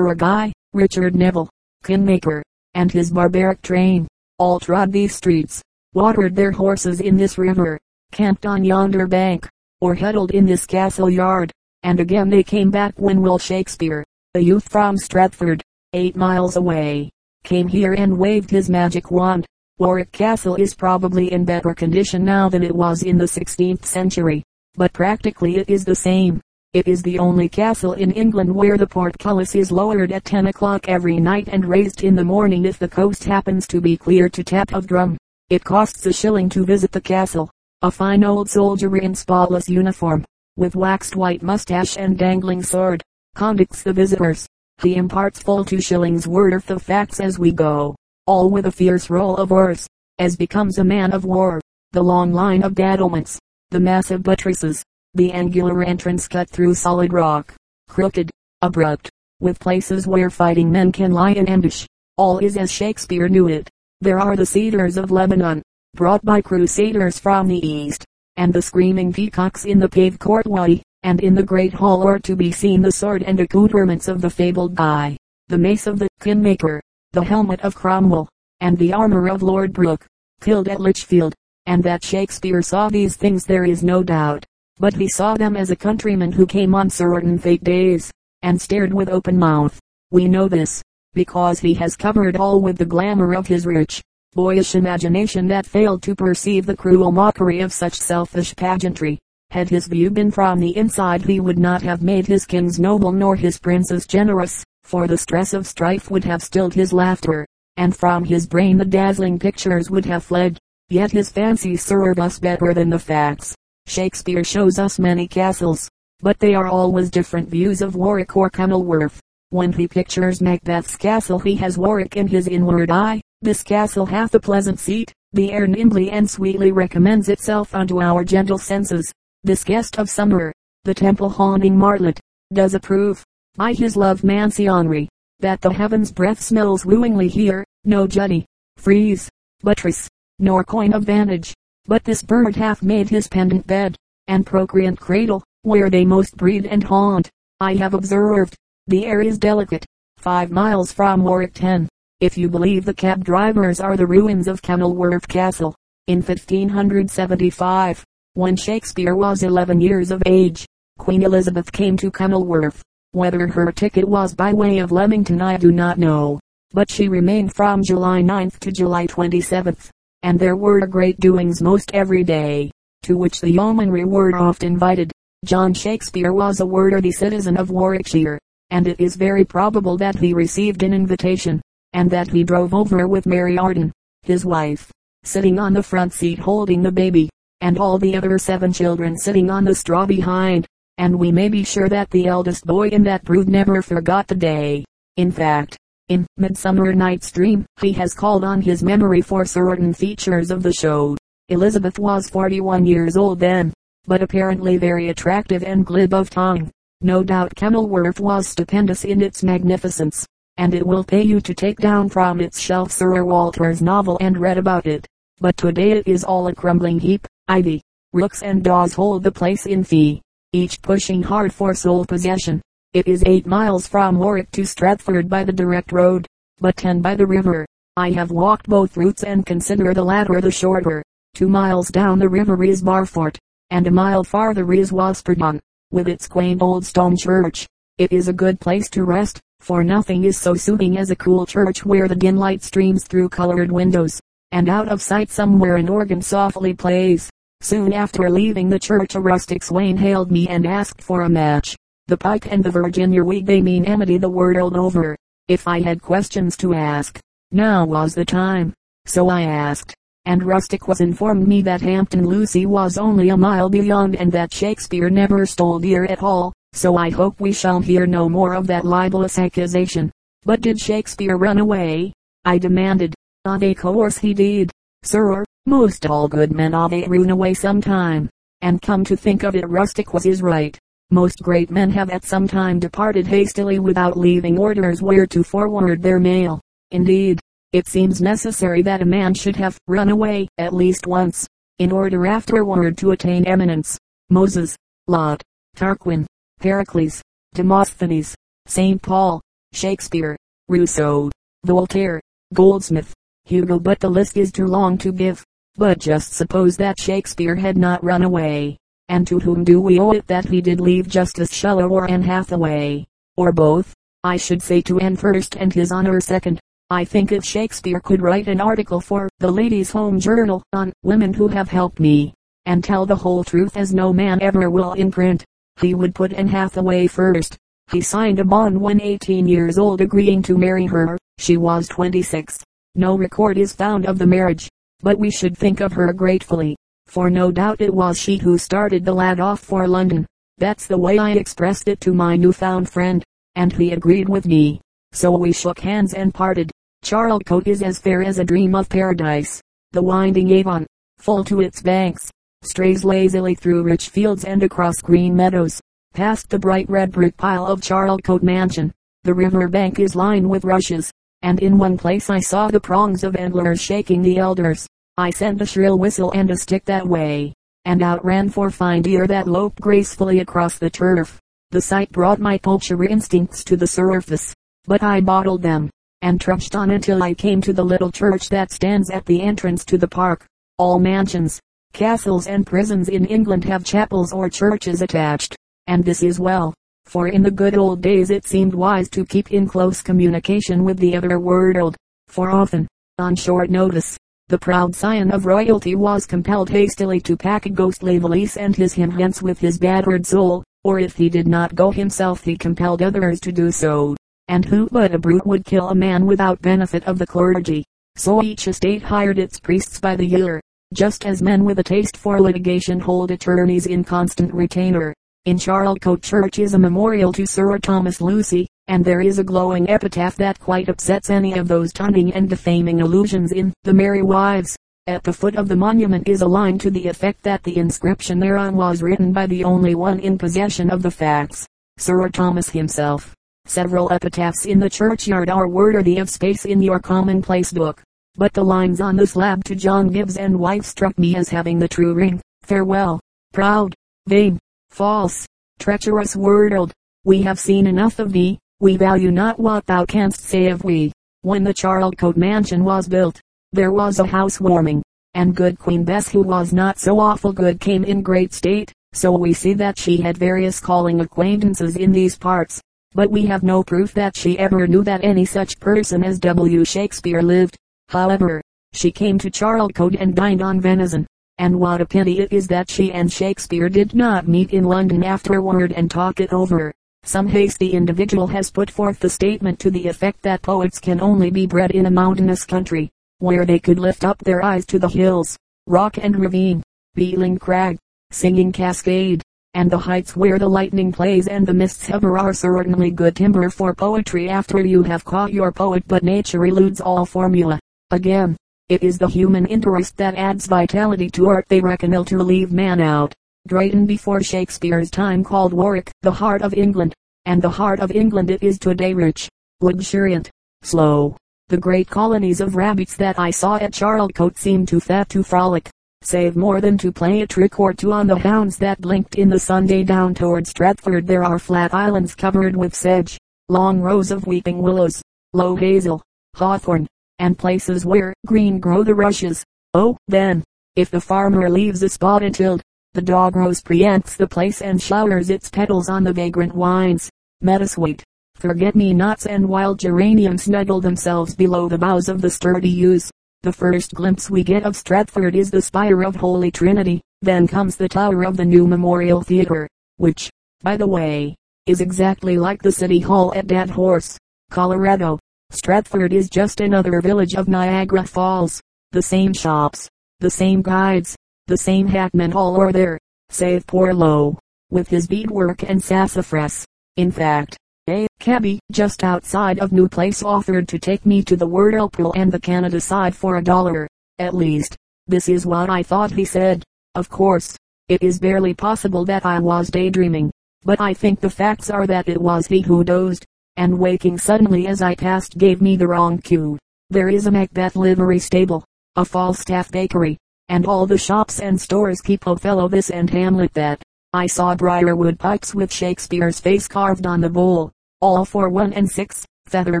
Guy, 0.16 0.52
Richard 0.74 1.14
Neville, 1.14 1.48
Kingmaker, 1.84 2.42
and 2.74 2.90
his 2.90 3.12
barbaric 3.12 3.62
train, 3.62 4.08
all 4.38 4.58
trod 4.58 4.90
these 4.90 5.14
streets, 5.14 5.62
watered 5.92 6.34
their 6.34 6.50
horses 6.50 7.00
in 7.00 7.16
this 7.16 7.38
river, 7.38 7.78
camped 8.10 8.44
on 8.44 8.64
yonder 8.64 9.06
bank, 9.06 9.48
or 9.80 9.94
huddled 9.94 10.32
in 10.32 10.44
this 10.44 10.66
castle 10.66 11.08
yard, 11.08 11.52
and 11.84 12.00
again 12.00 12.28
they 12.28 12.42
came 12.42 12.72
back 12.72 12.92
when 12.96 13.22
Will 13.22 13.38
Shakespeare, 13.38 14.04
a 14.34 14.40
youth 14.40 14.68
from 14.68 14.96
Stratford, 14.96 15.62
eight 15.92 16.16
miles 16.16 16.56
away, 16.56 17.08
came 17.44 17.68
here 17.68 17.92
and 17.92 18.18
waved 18.18 18.50
his 18.50 18.68
magic 18.68 19.12
wand. 19.12 19.46
Warwick 19.78 20.10
Castle 20.10 20.56
is 20.56 20.74
probably 20.74 21.32
in 21.32 21.44
better 21.44 21.72
condition 21.72 22.24
now 22.24 22.48
than 22.48 22.64
it 22.64 22.74
was 22.74 23.04
in 23.04 23.16
the 23.16 23.26
16th 23.26 23.84
century, 23.84 24.42
but 24.74 24.92
practically 24.92 25.56
it 25.56 25.70
is 25.70 25.84
the 25.84 25.94
same. 25.94 26.40
It 26.74 26.88
is 26.88 27.04
the 27.04 27.20
only 27.20 27.48
castle 27.48 27.92
in 27.92 28.10
England 28.10 28.52
where 28.52 28.76
the 28.76 28.84
portcullis 28.84 29.54
is 29.54 29.70
lowered 29.70 30.10
at 30.10 30.24
10 30.24 30.48
o'clock 30.48 30.88
every 30.88 31.20
night 31.20 31.48
and 31.52 31.64
raised 31.64 32.02
in 32.02 32.16
the 32.16 32.24
morning 32.24 32.64
if 32.64 32.80
the 32.80 32.88
coast 32.88 33.22
happens 33.22 33.68
to 33.68 33.80
be 33.80 33.96
clear 33.96 34.28
to 34.30 34.42
tap 34.42 34.74
of 34.74 34.88
drum. 34.88 35.16
It 35.50 35.62
costs 35.62 36.04
a 36.04 36.12
shilling 36.12 36.48
to 36.48 36.64
visit 36.64 36.90
the 36.90 37.00
castle. 37.00 37.48
A 37.82 37.92
fine 37.92 38.24
old 38.24 38.50
soldier 38.50 38.96
in 38.96 39.14
spotless 39.14 39.68
uniform, 39.68 40.24
with 40.56 40.74
waxed 40.74 41.14
white 41.14 41.44
mustache 41.44 41.96
and 41.96 42.18
dangling 42.18 42.64
sword, 42.64 43.04
conducts 43.36 43.84
the 43.84 43.92
visitors. 43.92 44.48
He 44.82 44.96
imparts 44.96 45.40
full 45.40 45.64
two 45.64 45.80
shillings 45.80 46.26
worth 46.26 46.70
of 46.70 46.82
facts 46.82 47.20
as 47.20 47.38
we 47.38 47.52
go, 47.52 47.94
all 48.26 48.50
with 48.50 48.66
a 48.66 48.72
fierce 48.72 49.10
roll 49.10 49.36
of 49.36 49.52
oars, 49.52 49.86
as 50.18 50.36
becomes 50.36 50.78
a 50.78 50.84
man 50.84 51.12
of 51.12 51.24
war. 51.24 51.60
The 51.92 52.02
long 52.02 52.32
line 52.32 52.64
of 52.64 52.74
battlements, 52.74 53.38
the 53.70 53.78
massive 53.78 54.24
buttresses, 54.24 54.82
the 55.14 55.32
angular 55.32 55.84
entrance 55.84 56.26
cut 56.26 56.50
through 56.50 56.74
solid 56.74 57.12
rock, 57.12 57.54
crooked, 57.88 58.30
abrupt, 58.62 59.08
with 59.40 59.60
places 59.60 60.06
where 60.06 60.28
fighting 60.28 60.72
men 60.72 60.90
can 60.90 61.12
lie 61.12 61.32
in 61.32 61.46
ambush. 61.46 61.86
All 62.16 62.38
is 62.38 62.56
as 62.56 62.72
Shakespeare 62.72 63.28
knew 63.28 63.48
it. 63.48 63.70
There 64.00 64.18
are 64.18 64.34
the 64.34 64.46
cedars 64.46 64.96
of 64.96 65.12
Lebanon, 65.12 65.62
brought 65.94 66.24
by 66.24 66.40
crusaders 66.40 67.18
from 67.18 67.46
the 67.46 67.64
east, 67.64 68.04
and 68.36 68.52
the 68.52 68.62
screaming 68.62 69.12
peacocks 69.12 69.64
in 69.64 69.78
the 69.78 69.88
paved 69.88 70.18
courtway, 70.18 70.82
and 71.04 71.20
in 71.20 71.34
the 71.34 71.42
great 71.42 71.72
hall 71.72 72.06
are 72.06 72.18
to 72.18 72.34
be 72.34 72.50
seen 72.50 72.82
the 72.82 72.90
sword 72.90 73.22
and 73.22 73.38
accoutrements 73.38 74.08
of 74.08 74.20
the 74.20 74.30
fabled 74.30 74.74
Guy, 74.74 75.16
the 75.48 75.58
mace 75.58 75.86
of 75.86 76.00
the 76.00 76.08
Kingmaker, 76.20 76.80
the 77.12 77.22
helmet 77.22 77.60
of 77.60 77.76
Cromwell, 77.76 78.28
and 78.60 78.76
the 78.78 78.92
armor 78.92 79.28
of 79.28 79.42
Lord 79.42 79.72
Brooke, 79.72 80.06
killed 80.40 80.68
at 80.68 80.80
Lichfield, 80.80 81.34
and 81.66 81.82
that 81.84 82.02
Shakespeare 82.02 82.62
saw 82.62 82.88
these 82.88 83.16
things 83.16 83.44
there 83.44 83.64
is 83.64 83.84
no 83.84 84.02
doubt, 84.02 84.44
but 84.78 84.94
he 84.94 85.08
saw 85.08 85.34
them 85.34 85.56
as 85.56 85.70
a 85.70 85.76
countryman 85.76 86.32
who 86.32 86.46
came 86.46 86.74
on 86.74 86.90
certain 86.90 87.38
fete 87.38 87.64
days, 87.64 88.10
and 88.42 88.60
stared 88.60 88.92
with 88.92 89.08
open 89.08 89.38
mouth. 89.38 89.78
We 90.10 90.28
know 90.28 90.48
this, 90.48 90.82
because 91.12 91.60
he 91.60 91.74
has 91.74 91.96
covered 91.96 92.36
all 92.36 92.60
with 92.60 92.76
the 92.78 92.84
glamour 92.84 93.34
of 93.34 93.46
his 93.46 93.66
rich, 93.66 94.02
boyish 94.34 94.74
imagination 94.74 95.46
that 95.48 95.66
failed 95.66 96.02
to 96.02 96.14
perceive 96.14 96.66
the 96.66 96.76
cruel 96.76 97.12
mockery 97.12 97.60
of 97.60 97.72
such 97.72 97.94
selfish 97.94 98.54
pageantry. 98.56 99.18
Had 99.50 99.68
his 99.68 99.86
view 99.86 100.10
been 100.10 100.32
from 100.32 100.58
the 100.58 100.76
inside 100.76 101.22
he 101.22 101.38
would 101.38 101.58
not 101.58 101.82
have 101.82 102.02
made 102.02 102.26
his 102.26 102.44
kings 102.44 102.80
noble 102.80 103.12
nor 103.12 103.36
his 103.36 103.58
princes 103.58 104.06
generous, 104.06 104.64
for 104.82 105.06
the 105.06 105.16
stress 105.16 105.54
of 105.54 105.66
strife 105.66 106.10
would 106.10 106.24
have 106.24 106.42
stilled 106.42 106.74
his 106.74 106.92
laughter, 106.92 107.46
and 107.76 107.96
from 107.96 108.24
his 108.24 108.46
brain 108.46 108.76
the 108.76 108.84
dazzling 108.84 109.38
pictures 109.38 109.90
would 109.90 110.04
have 110.04 110.24
fled. 110.24 110.58
Yet 110.88 111.12
his 111.12 111.30
fancy 111.30 111.76
served 111.76 112.18
us 112.18 112.38
better 112.38 112.74
than 112.74 112.90
the 112.90 112.98
facts. 112.98 113.54
Shakespeare 113.86 114.44
shows 114.44 114.78
us 114.78 114.98
many 114.98 115.28
castles, 115.28 115.88
but 116.20 116.38
they 116.38 116.54
are 116.54 116.66
always 116.66 117.10
different 117.10 117.48
views 117.48 117.82
of 117.82 117.94
Warwick 117.94 118.36
or 118.36 118.48
Kenilworth. 118.48 119.20
When 119.50 119.72
he 119.72 119.86
pictures 119.86 120.40
Macbeth's 120.40 120.96
castle 120.96 121.38
he 121.38 121.54
has 121.56 121.78
Warwick 121.78 122.16
in 122.16 122.26
his 122.26 122.48
inward 122.48 122.90
eye. 122.90 123.20
This 123.42 123.62
castle 123.62 124.06
hath 124.06 124.34
a 124.34 124.40
pleasant 124.40 124.80
seat, 124.80 125.12
the 125.32 125.52
air 125.52 125.66
nimbly 125.66 126.10
and 126.10 126.28
sweetly 126.28 126.72
recommends 126.72 127.28
itself 127.28 127.74
unto 127.74 128.00
our 128.00 128.24
gentle 128.24 128.58
senses. 128.58 129.12
This 129.42 129.62
guest 129.62 129.98
of 129.98 130.08
summer, 130.08 130.52
the 130.84 130.94
temple 130.94 131.28
haunting 131.28 131.76
martlet, 131.76 132.18
does 132.52 132.74
approve, 132.74 133.22
by 133.56 133.74
his 133.74 133.96
love 133.96 134.22
mansionry, 134.22 135.08
that 135.40 135.60
the 135.60 135.72
heaven's 135.72 136.10
breath 136.10 136.40
smells 136.40 136.84
wooingly 136.84 137.28
here, 137.28 137.64
no 137.84 138.06
jutty, 138.06 138.44
frieze, 138.78 139.28
buttress, 139.62 140.08
nor 140.38 140.64
coign 140.64 140.94
of 140.94 141.04
vantage, 141.04 141.52
but 141.86 142.04
this 142.04 142.22
bird 142.22 142.56
hath 142.56 142.82
made 142.82 143.08
his 143.08 143.28
pendant 143.28 143.66
bed, 143.66 143.96
and 144.26 144.46
procreant 144.46 144.98
cradle, 144.98 145.42
where 145.62 145.90
they 145.90 146.04
most 146.04 146.36
breed 146.36 146.66
and 146.66 146.84
haunt. 146.84 147.30
I 147.60 147.74
have 147.74 147.94
observed, 147.94 148.56
the 148.86 149.06
air 149.06 149.20
is 149.20 149.38
delicate. 149.38 149.86
Five 150.18 150.50
miles 150.50 150.92
from 150.92 151.22
Warwick 151.22 151.54
10. 151.54 151.88
If 152.20 152.38
you 152.38 152.48
believe 152.48 152.84
the 152.84 152.94
cab 152.94 153.24
drivers 153.24 153.80
are 153.80 153.96
the 153.96 154.06
ruins 154.06 154.48
of 154.48 154.62
Kenilworth 154.62 155.28
Castle. 155.28 155.74
In 156.06 156.18
1575, 156.18 158.04
when 158.34 158.56
Shakespeare 158.56 159.14
was 159.14 159.42
11 159.42 159.80
years 159.80 160.10
of 160.10 160.22
age, 160.26 160.66
Queen 160.98 161.22
Elizabeth 161.22 161.70
came 161.72 161.96
to 161.98 162.10
Kenilworth. 162.10 162.82
Whether 163.12 163.46
her 163.46 163.70
ticket 163.72 164.06
was 164.06 164.34
by 164.34 164.52
way 164.52 164.78
of 164.78 164.90
Leamington 164.90 165.40
I 165.40 165.56
do 165.56 165.70
not 165.70 165.98
know, 165.98 166.40
but 166.72 166.90
she 166.90 167.08
remained 167.08 167.54
from 167.54 167.82
July 167.82 168.22
9th 168.22 168.58
to 168.58 168.72
July 168.72 169.06
27th, 169.06 169.90
and 170.24 170.40
there 170.40 170.56
were 170.56 170.86
great 170.86 171.20
doings 171.20 171.60
most 171.60 171.90
every 171.92 172.24
day, 172.24 172.70
to 173.02 173.18
which 173.18 173.42
the 173.42 173.50
yeomanry 173.50 174.06
were 174.06 174.34
oft 174.34 174.64
invited. 174.64 175.12
John 175.44 175.74
Shakespeare 175.74 176.32
was 176.32 176.60
a 176.60 176.66
worthy 176.66 177.12
citizen 177.12 177.58
of 177.58 177.70
Warwickshire, 177.70 178.40
and 178.70 178.88
it 178.88 178.98
is 178.98 179.16
very 179.16 179.44
probable 179.44 179.98
that 179.98 180.18
he 180.18 180.32
received 180.32 180.82
an 180.82 180.94
invitation, 180.94 181.60
and 181.92 182.10
that 182.10 182.28
he 182.28 182.42
drove 182.42 182.72
over 182.72 183.06
with 183.06 183.26
Mary 183.26 183.58
Arden, 183.58 183.92
his 184.22 184.46
wife, 184.46 184.90
sitting 185.24 185.58
on 185.58 185.74
the 185.74 185.82
front 185.82 186.14
seat 186.14 186.38
holding 186.38 186.82
the 186.82 186.90
baby, 186.90 187.28
and 187.60 187.76
all 187.76 187.98
the 187.98 188.16
other 188.16 188.38
seven 188.38 188.72
children 188.72 189.18
sitting 189.18 189.50
on 189.50 189.62
the 189.62 189.74
straw 189.74 190.06
behind, 190.06 190.66
and 190.96 191.14
we 191.14 191.30
may 191.32 191.50
be 191.50 191.64
sure 191.64 191.90
that 191.90 192.08
the 192.08 192.26
eldest 192.26 192.64
boy 192.64 192.88
in 192.88 193.02
that 193.02 193.24
brood 193.24 193.46
never 193.46 193.82
forgot 193.82 194.26
the 194.26 194.34
day. 194.34 194.86
In 195.18 195.30
fact, 195.30 195.76
in 196.08 196.26
Midsummer 196.36 196.92
Night's 196.92 197.32
Dream, 197.32 197.64
he 197.80 197.92
has 197.92 198.12
called 198.12 198.44
on 198.44 198.60
his 198.60 198.82
memory 198.82 199.22
for 199.22 199.46
certain 199.46 199.94
features 199.94 200.50
of 200.50 200.62
the 200.62 200.72
show. 200.72 201.16
Elizabeth 201.48 201.98
was 201.98 202.28
41 202.28 202.84
years 202.84 203.16
old 203.16 203.40
then, 203.40 203.72
but 204.06 204.20
apparently 204.20 204.76
very 204.76 205.08
attractive 205.08 205.62
and 205.62 205.86
glib 205.86 206.12
of 206.12 206.28
tongue. 206.28 206.70
No 207.00 207.22
doubt 207.22 207.54
Kenilworth 207.54 208.20
was 208.20 208.46
stupendous 208.46 209.04
in 209.04 209.22
its 209.22 209.42
magnificence, 209.42 210.26
and 210.58 210.74
it 210.74 210.86
will 210.86 211.04
pay 211.04 211.22
you 211.22 211.40
to 211.40 211.54
take 211.54 211.78
down 211.78 212.10
from 212.10 212.38
its 212.38 212.60
shelf 212.60 212.92
Sir 212.92 213.24
Walter's 213.24 213.80
novel 213.80 214.18
and 214.20 214.36
read 214.36 214.58
about 214.58 214.86
it. 214.86 215.06
But 215.40 215.56
today 215.56 215.92
it 215.92 216.06
is 216.06 216.22
all 216.22 216.48
a 216.48 216.54
crumbling 216.54 217.00
heap. 217.00 217.26
Ivy, 217.48 217.80
rooks 218.12 218.42
and 218.42 218.62
daws 218.62 218.92
hold 218.92 219.22
the 219.22 219.32
place 219.32 219.64
in 219.64 219.84
fee, 219.84 220.20
each 220.52 220.82
pushing 220.82 221.22
hard 221.22 221.52
for 221.52 221.74
sole 221.74 222.04
possession. 222.04 222.60
It 222.94 223.08
is 223.08 223.24
eight 223.26 223.44
miles 223.44 223.88
from 223.88 224.20
Warwick 224.20 224.52
to 224.52 224.64
Stratford 224.64 225.28
by 225.28 225.42
the 225.42 225.52
direct 225.52 225.90
road, 225.90 226.28
but 226.60 226.76
ten 226.76 227.00
by 227.00 227.16
the 227.16 227.26
river. 227.26 227.66
I 227.96 228.12
have 228.12 228.30
walked 228.30 228.68
both 228.68 228.96
routes 228.96 229.24
and 229.24 229.44
consider 229.44 229.92
the 229.92 230.04
latter 230.04 230.40
the 230.40 230.52
shorter. 230.52 231.02
Two 231.34 231.48
miles 231.48 231.88
down 231.88 232.20
the 232.20 232.28
river 232.28 232.62
is 232.62 232.82
Barford, 232.82 233.36
and 233.70 233.84
a 233.88 233.90
mile 233.90 234.22
farther 234.22 234.72
is 234.72 234.92
Wasperton 234.92 235.58
with 235.90 236.06
its 236.06 236.28
quaint 236.28 236.62
old 236.62 236.86
stone 236.86 237.16
church. 237.16 237.66
It 237.98 238.12
is 238.12 238.28
a 238.28 238.32
good 238.32 238.60
place 238.60 238.88
to 238.90 239.02
rest, 239.02 239.40
for 239.58 239.82
nothing 239.82 240.22
is 240.22 240.38
so 240.38 240.54
soothing 240.54 240.96
as 240.96 241.10
a 241.10 241.16
cool 241.16 241.46
church 241.46 241.84
where 241.84 242.06
the 242.06 242.14
dim 242.14 242.36
light 242.36 242.62
streams 242.62 243.02
through 243.02 243.28
colored 243.28 243.72
windows, 243.72 244.20
and 244.52 244.68
out 244.68 244.86
of 244.86 245.02
sight 245.02 245.30
somewhere 245.30 245.74
an 245.74 245.88
organ 245.88 246.22
softly 246.22 246.74
plays. 246.74 247.28
Soon 247.60 247.92
after 247.92 248.30
leaving 248.30 248.68
the 248.68 248.78
church 248.78 249.16
a 249.16 249.20
rustic 249.20 249.64
swain 249.64 249.96
hailed 249.96 250.30
me 250.30 250.46
and 250.46 250.64
asked 250.64 251.02
for 251.02 251.22
a 251.22 251.28
match. 251.28 251.74
The 252.06 252.16
pike 252.16 252.50
and 252.50 252.62
the 252.62 252.70
Virginia 252.70 253.22
weed 253.24 253.46
they 253.46 253.62
mean 253.62 253.84
amity 253.86 254.18
the 254.18 254.28
world 254.28 254.76
over. 254.76 255.16
If 255.48 255.66
I 255.68 255.80
had 255.80 256.02
questions 256.02 256.56
to 256.58 256.74
ask, 256.74 257.18
now 257.50 257.84
was 257.84 258.14
the 258.14 258.24
time. 258.24 258.72
So 259.06 259.28
I 259.28 259.42
asked 259.42 259.94
and 260.26 260.42
Rustic 260.42 260.88
was 260.88 261.00
informed 261.00 261.46
me 261.46 261.60
that 261.62 261.82
Hampton 261.82 262.26
Lucy 262.26 262.64
was 262.64 262.96
only 262.96 263.28
a 263.28 263.36
mile 263.36 263.68
beyond 263.68 264.16
and 264.16 264.32
that 264.32 264.52
Shakespeare 264.52 265.10
never 265.10 265.44
stole 265.44 265.78
deer 265.78 266.06
at 266.06 266.22
all, 266.22 266.52
so 266.72 266.96
I 266.96 267.10
hope 267.10 267.40
we 267.40 267.52
shall 267.52 267.80
hear 267.80 268.06
no 268.06 268.28
more 268.28 268.54
of 268.54 268.66
that 268.68 268.86
libelous 268.86 269.38
accusation. 269.38 270.10
But 270.42 270.62
did 270.62 270.80
Shakespeare 270.80 271.36
run 271.36 271.58
away? 271.58 272.12
I 272.44 272.58
demanded. 272.58 273.14
Of 273.44 273.62
a 273.62 273.74
course 273.74 274.16
he 274.16 274.32
did, 274.32 274.70
sir. 275.02 275.44
Most 275.66 276.06
all 276.06 276.28
good 276.28 276.52
men 276.52 276.74
of 276.74 276.90
they 276.90 277.04
run 277.06 277.30
away 277.30 277.52
sometime. 277.52 278.30
And 278.62 278.80
come 278.80 279.04
to 279.04 279.16
think 279.16 279.42
of 279.42 279.54
it 279.54 279.68
Rustic 279.68 280.14
was 280.14 280.24
his 280.24 280.40
right. 280.40 280.78
Most 281.14 281.44
great 281.44 281.70
men 281.70 281.90
have 281.90 282.10
at 282.10 282.24
some 282.24 282.48
time 282.48 282.80
departed 282.80 283.24
hastily 283.24 283.78
without 283.78 284.18
leaving 284.18 284.58
orders 284.58 285.00
where 285.00 285.28
to 285.28 285.44
forward 285.44 286.02
their 286.02 286.18
mail. 286.18 286.60
Indeed, 286.90 287.38
it 287.72 287.86
seems 287.86 288.20
necessary 288.20 288.82
that 288.82 289.00
a 289.00 289.04
man 289.04 289.32
should 289.32 289.54
have 289.54 289.78
run 289.86 290.08
away 290.08 290.48
at 290.58 290.74
least 290.74 291.06
once, 291.06 291.46
in 291.78 291.92
order 291.92 292.26
afterward 292.26 292.98
to 292.98 293.12
attain 293.12 293.46
eminence. 293.46 293.96
Moses, 294.28 294.74
Lot, 295.06 295.40
Tarquin, 295.76 296.26
Pericles, 296.58 297.22
Demosthenes, 297.54 298.34
St. 298.66 299.00
Paul, 299.00 299.40
Shakespeare, 299.72 300.36
Rousseau, 300.68 301.30
Voltaire, 301.64 302.20
Goldsmith, 302.54 303.14
Hugo 303.44 303.78
but 303.78 304.00
the 304.00 304.10
list 304.10 304.36
is 304.36 304.50
too 304.50 304.66
long 304.66 304.98
to 304.98 305.12
give. 305.12 305.44
But 305.76 306.00
just 306.00 306.32
suppose 306.32 306.76
that 306.78 306.98
Shakespeare 306.98 307.54
had 307.54 307.76
not 307.76 308.02
run 308.02 308.24
away. 308.24 308.78
And 309.08 309.26
to 309.26 309.38
whom 309.38 309.64
do 309.64 309.80
we 309.80 309.98
owe 309.98 310.12
it 310.12 310.26
that 310.28 310.46
he 310.46 310.60
did 310.60 310.80
leave 310.80 311.08
Justice 311.08 311.52
Shallow 311.52 311.88
or 311.88 312.10
Anne 312.10 312.22
Hathaway? 312.22 313.06
Or 313.36 313.52
both? 313.52 313.92
I 314.22 314.36
should 314.36 314.62
say 314.62 314.80
to 314.82 314.98
Anne 315.00 315.16
first 315.16 315.56
and 315.56 315.72
his 315.72 315.92
honor 315.92 316.20
second. 316.20 316.60
I 316.90 317.04
think 317.04 317.32
if 317.32 317.44
Shakespeare 317.44 318.00
could 318.00 318.22
write 318.22 318.48
an 318.48 318.60
article 318.60 319.00
for 319.00 319.28
the 319.38 319.50
Ladies' 319.50 319.90
Home 319.90 320.18
Journal 320.20 320.62
on 320.72 320.92
women 321.02 321.34
who 321.34 321.48
have 321.48 321.68
helped 321.68 322.00
me, 322.00 322.32
and 322.66 322.82
tell 322.82 323.04
the 323.04 323.16
whole 323.16 323.44
truth 323.44 323.76
as 323.76 323.92
no 323.92 324.12
man 324.12 324.40
ever 324.40 324.70
will 324.70 324.92
in 324.92 325.10
print, 325.10 325.44
he 325.80 325.94
would 325.94 326.14
put 326.14 326.32
Anne 326.32 326.48
Hathaway 326.48 327.06
first. 327.06 327.56
He 327.90 328.00
signed 328.00 328.38
a 328.38 328.44
bond 328.44 328.80
when 328.80 329.00
18 329.00 329.46
years 329.46 329.76
old 329.76 330.00
agreeing 330.00 330.42
to 330.42 330.56
marry 330.56 330.86
her. 330.86 331.18
She 331.38 331.56
was 331.56 331.88
26. 331.88 332.62
No 332.94 333.18
record 333.18 333.58
is 333.58 333.74
found 333.74 334.06
of 334.06 334.18
the 334.18 334.26
marriage, 334.26 334.68
but 335.00 335.18
we 335.18 335.30
should 335.30 335.58
think 335.58 335.80
of 335.80 335.92
her 335.92 336.12
gratefully, 336.12 336.76
for 337.06 337.30
no 337.30 337.50
doubt 337.50 337.80
it 337.80 337.94
was 337.94 338.18
she 338.18 338.36
who 338.36 338.58
started 338.58 339.04
the 339.04 339.12
lad 339.12 339.40
off 339.40 339.60
for 339.60 339.86
London. 339.86 340.26
That's 340.58 340.86
the 340.86 340.98
way 340.98 341.18
I 341.18 341.32
expressed 341.32 341.88
it 341.88 342.00
to 342.00 342.14
my 342.14 342.36
newfound 342.36 342.88
friend, 342.88 343.24
and 343.54 343.72
he 343.72 343.92
agreed 343.92 344.28
with 344.28 344.46
me. 344.46 344.80
So 345.12 345.36
we 345.36 345.52
shook 345.52 345.78
hands 345.80 346.14
and 346.14 346.32
parted. 346.32 346.70
Charlecote 347.04 347.68
is 347.68 347.82
as 347.82 347.98
fair 347.98 348.22
as 348.22 348.38
a 348.38 348.44
dream 348.44 348.74
of 348.74 348.88
paradise. 348.88 349.60
The 349.92 350.02
winding 350.02 350.50
Avon, 350.50 350.86
full 351.18 351.44
to 351.44 351.60
its 351.60 351.82
banks, 351.82 352.30
strays 352.62 353.04
lazily 353.04 353.54
through 353.54 353.82
rich 353.82 354.08
fields 354.08 354.44
and 354.44 354.62
across 354.62 354.96
green 354.96 355.36
meadows, 355.36 355.80
past 356.14 356.48
the 356.48 356.58
bright 356.58 356.88
red 356.88 357.12
brick 357.12 357.36
pile 357.36 357.66
of 357.66 357.80
Charlecote 357.80 358.42
Mansion. 358.42 358.92
The 359.24 359.34
river 359.34 359.68
bank 359.68 359.98
is 359.98 360.16
lined 360.16 360.48
with 360.48 360.64
rushes, 360.64 361.10
and 361.42 361.60
in 361.60 361.78
one 361.78 361.98
place 361.98 362.30
I 362.30 362.40
saw 362.40 362.68
the 362.68 362.80
prongs 362.80 363.22
of 363.22 363.36
antlers 363.36 363.80
shaking 363.80 364.22
the 364.22 364.38
elders. 364.38 364.86
I 365.16 365.30
sent 365.30 365.60
a 365.60 365.66
shrill 365.66 365.98
whistle 365.98 366.32
and 366.32 366.50
a 366.50 366.56
stick 366.56 366.84
that 366.86 367.06
way, 367.06 367.52
and 367.84 368.02
out 368.02 368.24
ran 368.24 368.48
four 368.48 368.70
fine 368.70 369.02
deer 369.02 369.26
that 369.26 369.48
loped 369.48 369.80
gracefully 369.80 370.40
across 370.40 370.78
the 370.78 370.90
turf. 370.90 371.40
The 371.70 371.80
sight 371.80 372.10
brought 372.12 372.40
my 372.40 372.58
poacher 372.58 373.02
instincts 373.04 373.64
to 373.64 373.76
the 373.76 373.86
surface 373.86 374.54
but 374.86 375.02
I 375.02 375.20
bottled 375.20 375.62
them, 375.62 375.88
and 376.22 376.40
trudged 376.40 376.76
on 376.76 376.90
until 376.90 377.22
I 377.22 377.32
came 377.34 377.60
to 377.62 377.72
the 377.72 377.84
little 377.84 378.10
church 378.10 378.48
that 378.50 378.70
stands 378.70 379.10
at 379.10 379.24
the 379.24 379.40
entrance 379.40 379.84
to 379.86 379.98
the 379.98 380.08
park. 380.08 380.46
All 380.78 380.98
mansions, 380.98 381.60
castles 381.92 382.46
and 382.46 382.66
prisons 382.66 383.08
in 383.08 383.24
England 383.24 383.64
have 383.64 383.84
chapels 383.84 384.32
or 384.32 384.50
churches 384.50 385.00
attached, 385.00 385.56
and 385.86 386.04
this 386.04 386.22
is 386.22 386.38
well, 386.38 386.74
for 387.06 387.28
in 387.28 387.42
the 387.42 387.50
good 387.50 387.78
old 387.78 388.02
days 388.02 388.30
it 388.30 388.46
seemed 388.46 388.74
wise 388.74 389.08
to 389.10 389.24
keep 389.24 389.52
in 389.52 389.66
close 389.66 390.02
communication 390.02 390.84
with 390.84 390.98
the 390.98 391.16
other 391.16 391.38
world, 391.38 391.96
for 392.28 392.50
often, 392.50 392.86
on 393.18 393.34
short 393.34 393.70
notice, 393.70 394.18
the 394.48 394.58
proud 394.58 394.94
scion 394.94 395.30
of 395.30 395.46
royalty 395.46 395.94
was 395.94 396.26
compelled 396.26 396.68
hastily 396.68 397.18
to 397.18 397.34
pack 397.34 397.64
a 397.64 397.70
ghostly 397.70 398.18
valise 398.18 398.58
and 398.58 398.76
his 398.76 398.92
him 398.92 399.10
hence 399.10 399.40
with 399.40 399.58
his 399.58 399.78
battered 399.78 400.26
soul, 400.26 400.62
or 400.82 400.98
if 400.98 401.16
he 401.16 401.30
did 401.30 401.48
not 401.48 401.74
go 401.74 401.90
himself 401.90 402.44
he 402.44 402.54
compelled 402.54 403.00
others 403.00 403.40
to 403.40 403.50
do 403.50 403.72
so. 403.72 404.14
And 404.48 404.62
who 404.62 404.86
but 404.92 405.14
a 405.14 405.18
brute 405.18 405.46
would 405.46 405.64
kill 405.64 405.88
a 405.88 405.94
man 405.94 406.26
without 406.26 406.60
benefit 406.60 407.04
of 407.04 407.18
the 407.18 407.26
clergy? 407.26 407.86
So 408.16 408.42
each 408.42 408.68
estate 408.68 409.02
hired 409.02 409.38
its 409.38 409.58
priests 409.58 409.98
by 409.98 410.14
the 410.14 410.26
year, 410.26 410.60
just 410.92 411.24
as 411.24 411.40
men 411.40 411.64
with 411.64 411.78
a 411.78 411.82
taste 411.82 412.18
for 412.18 412.38
litigation 412.38 413.00
hold 413.00 413.30
attorneys 413.30 413.86
in 413.86 414.04
constant 414.04 414.52
retainer. 414.52 415.14
In 415.46 415.56
Charlecote 415.56 416.22
Church 416.22 416.58
is 416.58 416.74
a 416.74 416.78
memorial 416.78 417.32
to 417.32 417.46
Sir 417.46 417.78
Thomas 417.78 418.20
Lucy, 418.20 418.68
and 418.88 419.04
there 419.04 419.20
is 419.20 419.38
a 419.38 419.44
glowing 419.44 419.88
epitaph 419.88 420.36
that 420.36 420.60
quite 420.60 420.88
upsets 420.88 421.30
any 421.30 421.54
of 421.54 421.68
those 421.68 421.92
taunting 421.92 422.32
and 422.34 422.48
defaming 422.48 423.00
allusions 423.00 423.52
in 423.52 423.72
The 423.84 423.94
Merry 423.94 424.22
Wives. 424.22 424.76
At 425.06 425.22
the 425.22 425.32
foot 425.32 425.56
of 425.56 425.68
the 425.68 425.76
monument 425.76 426.28
is 426.28 426.42
a 426.42 426.46
line 426.46 426.78
to 426.78 426.90
the 426.90 427.08
effect 427.08 427.42
that 427.42 427.62
the 427.62 427.76
inscription 427.76 428.38
thereon 428.38 428.74
was 428.74 429.02
written 429.02 429.32
by 429.32 429.46
the 429.46 429.62
only 429.64 429.94
one 429.94 430.18
in 430.18 430.38
possession 430.38 430.90
of 430.90 431.02
the 431.02 431.10
facts, 431.10 431.66
Sir 431.98 432.28
Thomas 432.28 432.70
himself. 432.70 433.34
Several 433.66 434.10
epitaphs 434.12 434.66
in 434.66 434.78
the 434.78 434.90
churchyard 434.90 435.50
are 435.50 435.68
worthy 435.68 436.18
of 436.18 436.30
space 436.30 436.64
in 436.64 436.82
your 436.82 437.00
commonplace 437.00 437.72
book, 437.72 438.02
but 438.36 438.52
the 438.52 438.64
lines 438.64 439.00
on 439.00 439.16
the 439.16 439.26
slab 439.26 439.64
to 439.64 439.74
John 439.74 440.08
Gibbs 440.08 440.36
and 440.36 440.58
wife 440.58 440.84
struck 440.84 441.18
me 441.18 441.36
as 441.36 441.48
having 441.48 441.78
the 441.78 441.88
true 441.88 442.14
ring. 442.14 442.40
Farewell, 442.62 443.20
proud, 443.52 443.94
vain, 444.26 444.58
false, 444.90 445.46
treacherous 445.78 446.34
world. 446.34 446.92
We 447.24 447.42
have 447.42 447.58
seen 447.58 447.86
enough 447.86 448.18
of 448.18 448.32
thee. 448.32 448.58
We 448.80 448.96
value 448.96 449.30
not 449.30 449.60
what 449.60 449.86
thou 449.86 450.04
canst 450.04 450.40
say 450.40 450.66
of 450.66 450.82
we. 450.82 451.12
When 451.42 451.62
the 451.62 451.72
Charlecote 451.72 452.36
mansion 452.36 452.82
was 452.82 453.08
built, 453.08 453.40
there 453.72 453.92
was 453.92 454.18
a 454.18 454.26
housewarming, 454.26 455.02
and 455.34 455.54
good 455.54 455.78
Queen 455.78 456.02
Bess 456.02 456.28
who 456.28 456.42
was 456.42 456.72
not 456.72 456.98
so 456.98 457.20
awful 457.20 457.52
good 457.52 457.78
came 457.78 458.02
in 458.02 458.20
great 458.20 458.52
state, 458.52 458.92
so 459.12 459.30
we 459.30 459.52
see 459.52 459.74
that 459.74 459.96
she 459.96 460.16
had 460.16 460.36
various 460.36 460.80
calling 460.80 461.20
acquaintances 461.20 461.96
in 461.96 462.10
these 462.10 462.36
parts. 462.36 462.80
But 463.12 463.30
we 463.30 463.46
have 463.46 463.62
no 463.62 463.84
proof 463.84 464.12
that 464.14 464.36
she 464.36 464.58
ever 464.58 464.88
knew 464.88 465.04
that 465.04 465.22
any 465.22 465.44
such 465.44 465.78
person 465.78 466.24
as 466.24 466.40
W. 466.40 466.84
Shakespeare 466.84 467.42
lived. 467.42 467.76
However, 468.08 468.60
she 468.92 469.12
came 469.12 469.38
to 469.38 469.52
Charlecote 469.52 470.20
and 470.20 470.34
dined 470.34 470.62
on 470.62 470.80
venison, 470.80 471.28
and 471.58 471.78
what 471.78 472.00
a 472.00 472.06
pity 472.06 472.40
it 472.40 472.52
is 472.52 472.66
that 472.68 472.90
she 472.90 473.12
and 473.12 473.32
Shakespeare 473.32 473.88
did 473.88 474.14
not 474.14 474.48
meet 474.48 474.72
in 474.72 474.82
London 474.82 475.22
afterward 475.22 475.92
and 475.92 476.10
talk 476.10 476.40
it 476.40 476.52
over. 476.52 476.92
Some 477.26 477.48
hasty 477.48 477.92
individual 477.92 478.46
has 478.48 478.70
put 478.70 478.90
forth 478.90 479.18
the 479.18 479.30
statement 479.30 479.78
to 479.80 479.90
the 479.90 480.08
effect 480.08 480.42
that 480.42 480.60
poets 480.60 481.00
can 481.00 481.22
only 481.22 481.50
be 481.50 481.66
bred 481.66 481.90
in 481.90 482.04
a 482.04 482.10
mountainous 482.10 482.64
country, 482.64 483.10
where 483.38 483.64
they 483.64 483.78
could 483.78 483.98
lift 483.98 484.24
up 484.24 484.38
their 484.38 484.62
eyes 484.62 484.84
to 484.86 484.98
the 484.98 485.08
hills, 485.08 485.58
rock 485.86 486.18
and 486.18 486.38
ravine, 486.38 486.82
beetling 487.14 487.58
crag, 487.58 487.96
singing 488.30 488.72
cascade, 488.72 489.42
and 489.72 489.90
the 489.90 489.98
heights 489.98 490.36
where 490.36 490.58
the 490.58 490.68
lightning 490.68 491.10
plays 491.10 491.48
and 491.48 491.66
the 491.66 491.72
mists 491.72 492.06
hover 492.06 492.38
are 492.38 492.52
certainly 492.52 493.10
good 493.10 493.34
timber 493.34 493.70
for 493.70 493.94
poetry 493.94 494.50
after 494.50 494.80
you 494.80 495.02
have 495.02 495.24
caught 495.24 495.52
your 495.52 495.72
poet 495.72 496.04
but 496.06 496.22
nature 496.22 496.66
eludes 496.66 497.00
all 497.00 497.24
formula. 497.24 497.80
Again, 498.10 498.54
it 498.90 499.02
is 499.02 499.16
the 499.16 499.28
human 499.28 499.64
interest 499.64 500.18
that 500.18 500.34
adds 500.34 500.66
vitality 500.66 501.30
to 501.30 501.48
art 501.48 501.64
they 501.68 501.80
reckon 501.80 502.12
ill 502.12 502.24
to 502.26 502.42
leave 502.42 502.70
man 502.70 503.00
out. 503.00 503.34
Drayton 503.66 504.04
before 504.04 504.42
Shakespeare's 504.42 505.10
time 505.10 505.42
called 505.42 505.72
Warwick 505.72 506.10
the 506.20 506.30
heart 506.30 506.60
of 506.60 506.74
England, 506.74 507.14
and 507.46 507.62
the 507.62 507.70
heart 507.70 507.98
of 507.98 508.10
England 508.10 508.50
it 508.50 508.62
is 508.62 508.78
today 508.78 509.14
rich, 509.14 509.48
luxuriant, 509.80 510.50
slow. 510.82 511.34
The 511.68 511.78
great 511.78 512.10
colonies 512.10 512.60
of 512.60 512.76
rabbits 512.76 513.16
that 513.16 513.38
I 513.38 513.50
saw 513.50 513.76
at 513.76 513.92
Charlecote 513.92 514.58
seemed 514.58 514.88
too 514.88 515.00
fat 515.00 515.30
to 515.30 515.42
frolic, 515.42 515.88
save 516.20 516.56
more 516.56 516.82
than 516.82 516.98
to 516.98 517.10
play 517.10 517.40
a 517.40 517.46
trick 517.46 517.80
or 517.80 517.94
two 517.94 518.12
on 518.12 518.26
the 518.26 518.36
hounds 518.36 518.76
that 518.78 519.00
blinked 519.00 519.36
in 519.36 519.48
the 519.48 519.58
Sunday 519.58 520.04
down 520.04 520.34
toward 520.34 520.66
Stratford 520.66 521.26
there 521.26 521.42
are 521.42 521.58
flat 521.58 521.94
islands 521.94 522.34
covered 522.34 522.76
with 522.76 522.94
sedge, 522.94 523.38
long 523.70 523.98
rows 523.98 524.30
of 524.30 524.46
weeping 524.46 524.82
willows, 524.82 525.22
low 525.54 525.74
hazel, 525.74 526.22
hawthorn, 526.54 527.06
and 527.38 527.58
places 527.58 528.04
where 528.04 528.34
green 528.44 528.78
grow 528.78 529.02
the 529.02 529.14
rushes. 529.14 529.64
Oh, 529.94 530.18
then, 530.28 530.62
if 530.96 531.10
the 531.10 531.20
farmer 531.20 531.70
leaves 531.70 532.02
a 532.02 532.10
spot 532.10 532.42
untilled, 532.42 532.82
the 533.14 533.22
dog 533.22 533.54
rose 533.54 533.80
preempts 533.80 534.36
the 534.36 534.46
place 534.46 534.82
and 534.82 535.00
showers 535.00 535.48
its 535.48 535.70
petals 535.70 536.08
on 536.08 536.24
the 536.24 536.32
vagrant 536.32 536.74
wines. 536.74 537.30
Meadowsweet, 537.62 538.22
forget-me-nots 538.56 539.46
and 539.46 539.68
wild 539.68 540.00
geraniums 540.00 540.64
snuggle 540.64 541.00
themselves 541.00 541.54
below 541.54 541.88
the 541.88 541.96
boughs 541.96 542.28
of 542.28 542.40
the 542.40 542.50
sturdy 542.50 542.88
yews. 542.88 543.30
The 543.62 543.72
first 543.72 544.14
glimpse 544.14 544.50
we 544.50 544.64
get 544.64 544.82
of 544.82 544.96
Stratford 544.96 545.54
is 545.54 545.70
the 545.70 545.80
spire 545.80 546.24
of 546.24 546.34
Holy 546.34 546.72
Trinity, 546.72 547.22
then 547.40 547.68
comes 547.68 547.94
the 547.94 548.08
tower 548.08 548.44
of 548.44 548.56
the 548.56 548.64
new 548.64 548.86
Memorial 548.86 549.42
Theatre, 549.42 549.88
which, 550.16 550.50
by 550.82 550.96
the 550.96 551.06
way, 551.06 551.54
is 551.86 552.00
exactly 552.00 552.58
like 552.58 552.82
the 552.82 552.92
City 552.92 553.20
Hall 553.20 553.54
at 553.54 553.68
Dead 553.68 553.90
Horse, 553.90 554.36
Colorado. 554.70 555.38
Stratford 555.70 556.32
is 556.32 556.50
just 556.50 556.80
another 556.80 557.20
village 557.20 557.54
of 557.54 557.68
Niagara 557.68 558.26
Falls. 558.26 558.80
The 559.12 559.22
same 559.22 559.52
shops, 559.52 560.08
the 560.40 560.50
same 560.50 560.82
guides, 560.82 561.36
the 561.66 561.76
same 561.76 562.06
hackmen 562.06 562.52
all 562.52 562.78
are 562.80 562.92
there, 562.92 563.18
save 563.48 563.86
poor 563.86 564.12
Lo, 564.12 564.58
with 564.90 565.08
his 565.08 565.26
beadwork 565.26 565.82
and 565.82 566.02
sassafras. 566.02 566.84
In 567.16 567.30
fact, 567.30 567.76
a 568.08 568.26
cabby 568.38 568.80
just 568.92 569.24
outside 569.24 569.78
of 569.78 569.92
New 569.92 570.08
Place 570.08 570.42
offered 570.42 570.88
to 570.88 570.98
take 570.98 571.24
me 571.24 571.42
to 571.42 571.56
the 571.56 571.66
Whirlpool 571.66 572.34
and 572.36 572.52
the 572.52 572.60
Canada 572.60 573.00
side 573.00 573.34
for 573.34 573.56
a 573.56 573.64
dollar, 573.64 574.06
at 574.38 574.54
least. 574.54 574.94
This 575.26 575.48
is 575.48 575.64
what 575.64 575.88
I 575.88 576.02
thought 576.02 576.32
he 576.32 576.44
said. 576.44 576.82
Of 577.14 577.30
course, 577.30 577.76
it 578.08 578.22
is 578.22 578.38
barely 578.38 578.74
possible 578.74 579.24
that 579.24 579.46
I 579.46 579.58
was 579.58 579.88
daydreaming, 579.88 580.50
but 580.82 581.00
I 581.00 581.14
think 581.14 581.40
the 581.40 581.48
facts 581.48 581.88
are 581.88 582.06
that 582.06 582.28
it 582.28 582.40
was 582.40 582.66
he 582.66 582.82
who 582.82 583.04
dozed 583.04 583.46
and 583.76 583.98
waking 583.98 584.38
suddenly 584.38 584.86
as 584.86 585.02
I 585.02 585.14
passed 585.14 585.56
gave 585.58 585.80
me 585.80 585.96
the 585.96 586.06
wrong 586.06 586.38
cue. 586.38 586.78
There 587.10 587.28
is 587.28 587.46
a 587.46 587.50
Macbeth 587.50 587.96
livery 587.96 588.38
stable, 588.38 588.84
a 589.16 589.24
Falstaff 589.24 589.90
bakery, 589.90 590.36
and 590.68 590.86
all 590.86 591.06
the 591.06 591.18
shops 591.18 591.60
and 591.60 591.80
stores 591.80 592.20
keep 592.20 592.46
Othello 592.46 592.88
this 592.88 593.10
and 593.10 593.28
Hamlet 593.30 593.72
that. 593.74 594.02
I 594.32 594.46
saw 594.46 594.74
briarwood 594.74 595.38
pipes 595.38 595.74
with 595.74 595.92
Shakespeare's 595.92 596.60
face 596.60 596.88
carved 596.88 597.26
on 597.26 597.40
the 597.40 597.48
bowl, 597.48 597.92
all 598.20 598.44
for 598.44 598.68
one 598.68 598.92
and 598.92 599.10
six, 599.10 599.46
feather 599.66 600.00